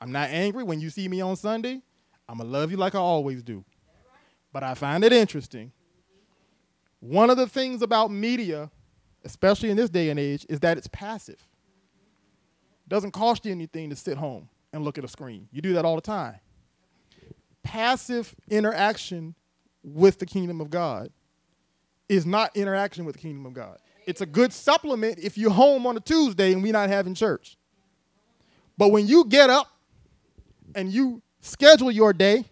[0.00, 0.64] I'm not angry.
[0.64, 1.82] When you see me on Sunday,
[2.28, 3.64] I'm going to love you like I always do.
[4.52, 5.72] But I find it interesting.
[7.00, 8.70] One of the things about media,
[9.24, 11.46] especially in this day and age, is that it's passive.
[12.86, 15.48] It doesn't cost you anything to sit home and look at a screen.
[15.52, 16.36] You do that all the time.
[17.62, 19.34] Passive interaction
[19.82, 21.10] with the kingdom of God
[22.08, 23.78] is not interaction with the kingdom of God.
[24.06, 27.56] It's a good supplement if you're home on a Tuesday and we're not having church.
[28.76, 29.70] But when you get up
[30.74, 32.44] and you schedule your day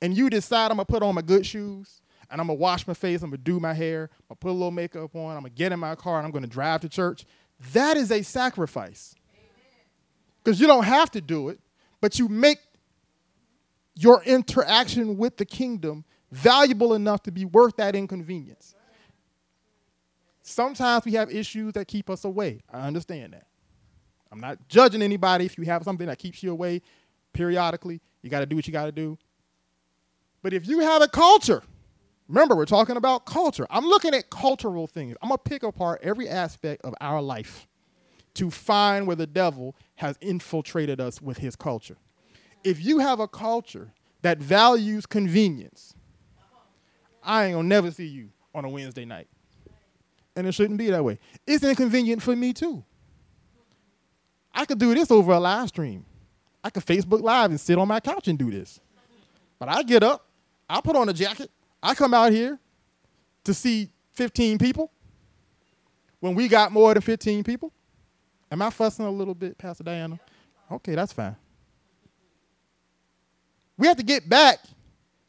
[0.00, 2.01] and you decide I'm gonna put on my good shoes
[2.32, 4.52] and I'm gonna wash my face, I'm gonna do my hair, I'm gonna put a
[4.52, 7.26] little makeup on, I'm gonna get in my car and I'm gonna drive to church,
[7.72, 9.14] that is a sacrifice.
[10.42, 11.60] Because you don't have to do it,
[12.00, 12.58] but you make
[13.94, 18.74] your interaction with the kingdom valuable enough to be worth that inconvenience.
[20.40, 22.62] Sometimes we have issues that keep us away.
[22.72, 23.46] I understand that.
[24.32, 26.80] I'm not judging anybody if you have something that keeps you away
[27.34, 28.00] periodically.
[28.22, 29.18] You got to do what you got to do.
[30.42, 31.62] But if you have a culture,
[32.32, 33.66] remember, we're talking about culture.
[33.70, 35.16] I'm looking at cultural things.
[35.22, 37.68] I'm going to pick apart every aspect of our life
[38.34, 41.96] to find where the devil has infiltrated us with his culture.
[42.64, 45.94] If you have a culture that values convenience,
[47.22, 49.28] I ain't gonna never see you on a Wednesday night.
[50.34, 51.18] And it shouldn't be that way.
[51.46, 52.82] It's inconvenient for me too.
[54.54, 56.06] I could do this over a live stream.
[56.64, 58.80] I could Facebook Live and sit on my couch and do this.
[59.58, 60.26] But I get up,
[60.70, 61.50] I put on a jacket,
[61.82, 62.58] I come out here
[63.44, 64.92] to see 15 people
[66.20, 67.72] when we got more than 15 people.
[68.50, 70.20] Am I fussing a little bit, Pastor Diana?
[70.70, 71.36] Okay, that's fine.
[73.76, 74.60] We have to get back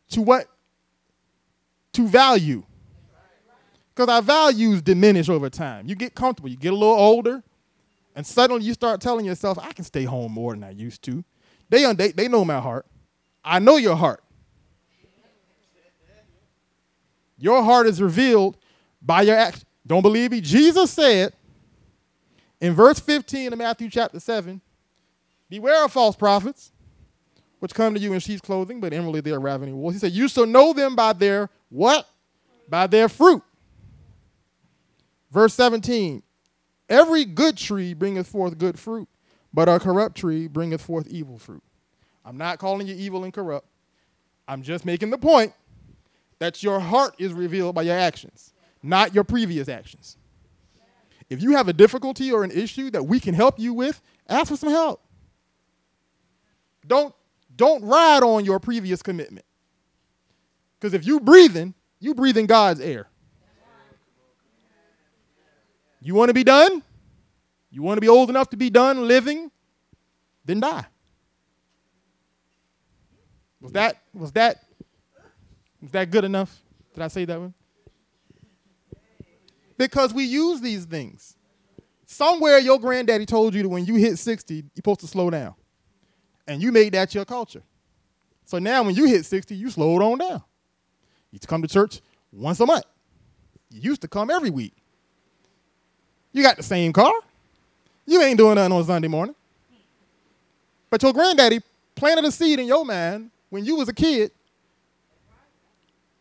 [0.10, 0.48] to what
[1.94, 2.64] to value.
[3.96, 5.88] Because our values diminish over time.
[5.88, 7.44] You get comfortable, you get a little older,
[8.16, 11.24] and suddenly you start telling yourself, I can stay home more than I used to.
[11.70, 12.86] They, they, they know my heart.
[13.44, 14.24] I know your heart.
[17.44, 18.56] Your heart is revealed
[19.02, 19.68] by your action.
[19.86, 20.40] Don't believe me?
[20.40, 21.34] Jesus said
[22.62, 24.62] in verse 15 of Matthew chapter 7
[25.50, 26.72] Beware of false prophets,
[27.60, 29.96] which come to you in sheep's clothing, but inwardly they are ravening wolves.
[29.96, 32.08] He said, You shall know them by their what?
[32.70, 33.44] By their fruit.
[35.30, 36.24] Verse 17
[36.88, 39.10] Every good tree bringeth forth good fruit,
[39.54, 41.64] but a corrupt tree bringeth forth evil fruit.
[42.24, 43.68] I'm not calling you evil and corrupt.
[44.48, 45.52] I'm just making the point
[46.44, 50.18] that your heart is revealed by your actions, not your previous actions.
[51.30, 54.50] If you have a difficulty or an issue that we can help you with, ask
[54.50, 55.02] for some help.
[56.86, 57.16] Don't,
[57.56, 59.46] don't ride on your previous commitment.
[60.78, 63.08] Because if you breathing, you breathing God's air.
[66.02, 66.84] You want to be done?
[67.72, 69.50] You want to be old enough to be done living?
[70.44, 70.88] Then die.
[73.62, 74.63] Was that was that
[75.84, 76.64] was that good enough?
[76.94, 77.54] Did I say that one?
[79.78, 81.36] Because we use these things.
[82.06, 85.56] Somewhere your granddaddy told you that when you hit 60, you're supposed to slow down.
[86.48, 87.64] And you made that your culture.
[88.46, 90.42] So now when you hit 60, you slowed on down.
[91.32, 92.86] You come to church once a month.
[93.70, 94.74] You used to come every week.
[96.32, 97.14] You got the same car.
[98.06, 99.36] You ain't doing nothing on Sunday morning.
[100.90, 101.62] But your granddaddy
[101.96, 104.32] planted a seed in your mind when you was a kid,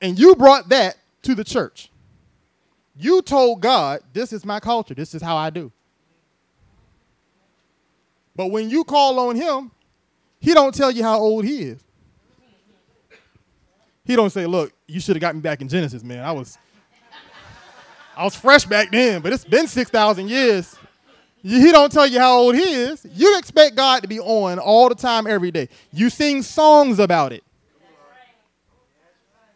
[0.03, 1.91] and you brought that to the church.
[2.95, 5.73] You told God, this is my culture, this is how I do.
[8.37, 9.71] But when you call on him,
[10.41, 11.81] he don't tell you how old he is.
[14.05, 16.25] He don't say, look, you should have got me back in Genesis, man.
[16.25, 16.59] I was
[18.17, 20.77] I was fresh back then, but it's been 6,000 years.
[21.43, 23.07] He don't tell you how old he is.
[23.15, 25.69] You expect God to be on all the time, every day.
[25.93, 27.43] You sing songs about it.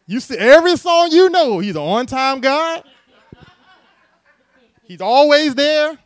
[0.06, 2.84] You see every song you know, he's an on-time God.
[4.84, 5.98] He's always there.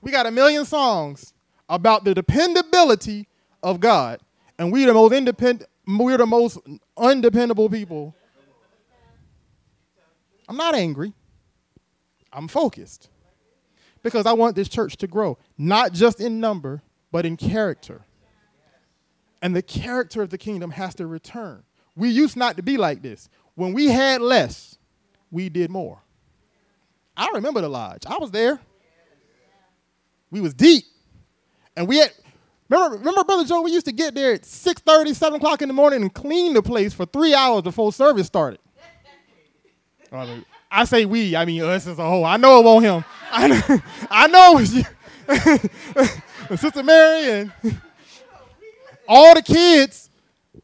[0.00, 1.34] We got a million songs
[1.68, 3.26] about the dependability
[3.62, 4.20] of God,
[4.58, 6.58] and we the most independent, we're the most
[6.96, 8.14] undependable people.
[10.48, 11.12] I'm not angry.
[12.32, 13.08] I'm focused
[14.04, 18.02] because I want this church to grow, not just in number, but in character.
[19.42, 21.64] And the character of the kingdom has to return.
[21.96, 23.28] We used not to be like this.
[23.54, 24.76] When we had less,
[25.30, 25.98] we did more.
[27.16, 28.02] I remember the lodge.
[28.06, 28.60] I was there.
[30.30, 30.84] We was deep.
[31.74, 32.12] And we had
[32.68, 35.74] remember, remember Brother Joe, we used to get there at 6:30, 7 o'clock in the
[35.74, 38.58] morning and clean the place for three hours before service started.
[40.70, 42.24] I say we, I mean us as a whole.
[42.24, 43.04] I know it won't him.
[43.30, 44.84] I know, I know it was you.
[46.56, 47.52] Sister Mary and
[49.08, 50.05] all the kids.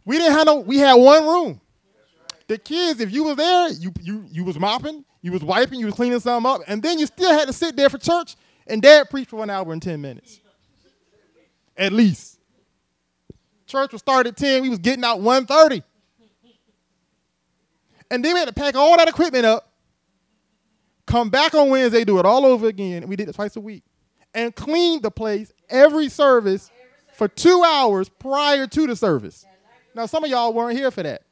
[0.05, 1.61] We didn't have no, we had one room.
[2.49, 5.87] The kids, if you was there, you you you was mopping, you was wiping, you
[5.87, 8.37] was cleaning something up, and then you still had to sit there for church,
[8.67, 10.41] and dad preached for an hour and 10 minutes.
[11.77, 12.39] At least.
[13.67, 15.83] Church was started at 10, we was getting out 1.30.
[18.11, 19.73] And then we had to pack all that equipment up,
[21.07, 23.85] come back on Wednesday, do it all over again, we did it twice a week.
[24.35, 26.71] And clean the place every service
[27.15, 29.47] for two hours prior to the service.
[29.95, 31.23] Now, some of y'all weren't here for that.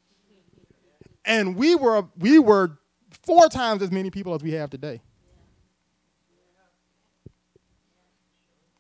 [1.25, 2.79] And we were we were
[3.23, 5.01] four times as many people as we have today.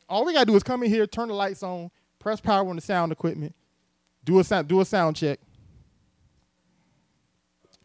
[0.08, 2.76] All we gotta do is come in here, turn the lights on, press power on
[2.76, 3.54] the sound equipment,
[4.24, 5.38] do a sound, do a sound check.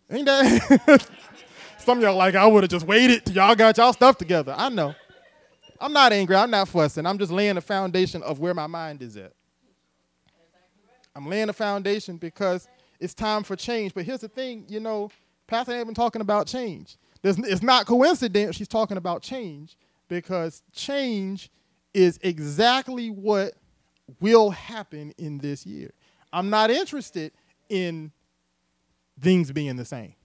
[0.09, 1.07] Ain't that?
[1.77, 4.55] Some y'all like I would have just waited till y'all got y'all stuff together.
[4.57, 4.95] I know.
[5.79, 6.35] I'm not angry.
[6.35, 7.05] I'm not fussing.
[7.05, 9.33] I'm just laying the foundation of where my mind is at.
[11.15, 12.67] I'm laying the foundation because
[12.99, 13.93] it's time for change.
[13.93, 15.09] But here's the thing, you know,
[15.47, 16.97] Pastor ain't been talking about change.
[17.21, 21.49] There's, it's not coincidence she's talking about change because change
[21.93, 23.53] is exactly what
[24.19, 25.91] will happen in this year.
[26.33, 27.31] I'm not interested
[27.69, 28.11] in
[29.21, 30.15] things being the same.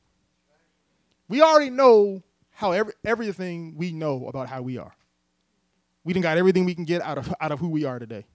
[1.28, 4.92] We already know how every, everything we know about how we are.
[6.02, 8.26] We done got everything we can get out of, out of who we are today.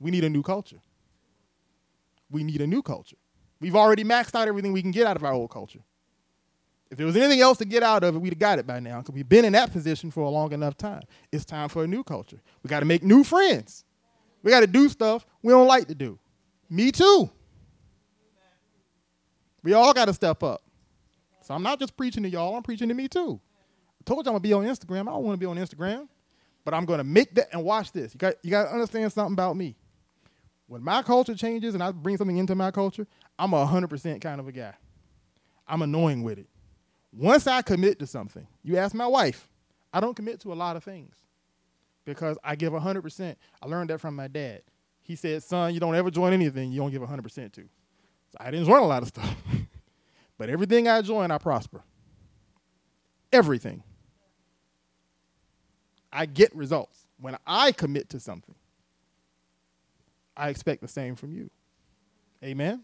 [0.00, 0.80] We need a new culture.
[2.30, 3.16] We need a new culture.
[3.60, 5.80] We've already maxed out everything we can get out of our old culture.
[6.90, 8.78] If there was anything else to get out of it, we'd have got it by
[8.78, 11.02] now because we've been in that position for a long enough time.
[11.32, 12.40] It's time for a new culture.
[12.62, 13.84] We got to make new friends.
[14.42, 16.18] We got to do stuff we don't like to do.
[16.70, 17.30] Me too.
[19.62, 20.62] We all got to step up.
[21.42, 23.40] So I'm not just preaching to y'all, I'm preaching to me too.
[24.00, 25.02] I told you I'm going to be on Instagram.
[25.02, 26.08] I don't want to be on Instagram,
[26.64, 28.14] but I'm going to make that and watch this.
[28.14, 29.76] You got, you got to understand something about me.
[30.68, 33.06] When my culture changes and I bring something into my culture,
[33.38, 34.74] I'm a 100% kind of a guy.
[35.66, 36.48] I'm annoying with it.
[37.12, 39.48] Once I commit to something, you ask my wife,
[39.92, 41.16] I don't commit to a lot of things
[42.04, 43.36] because I give 100%.
[43.62, 44.62] I learned that from my dad.
[45.02, 47.62] He said, son, you don't ever join anything you don't give 100% to.
[47.62, 49.36] So I didn't join a lot of stuff.
[50.38, 51.82] but everything I join, I prosper.
[53.32, 53.82] Everything.
[56.12, 57.06] I get results.
[57.18, 58.54] When I commit to something,
[60.36, 61.50] I expect the same from you.
[62.44, 62.82] Amen?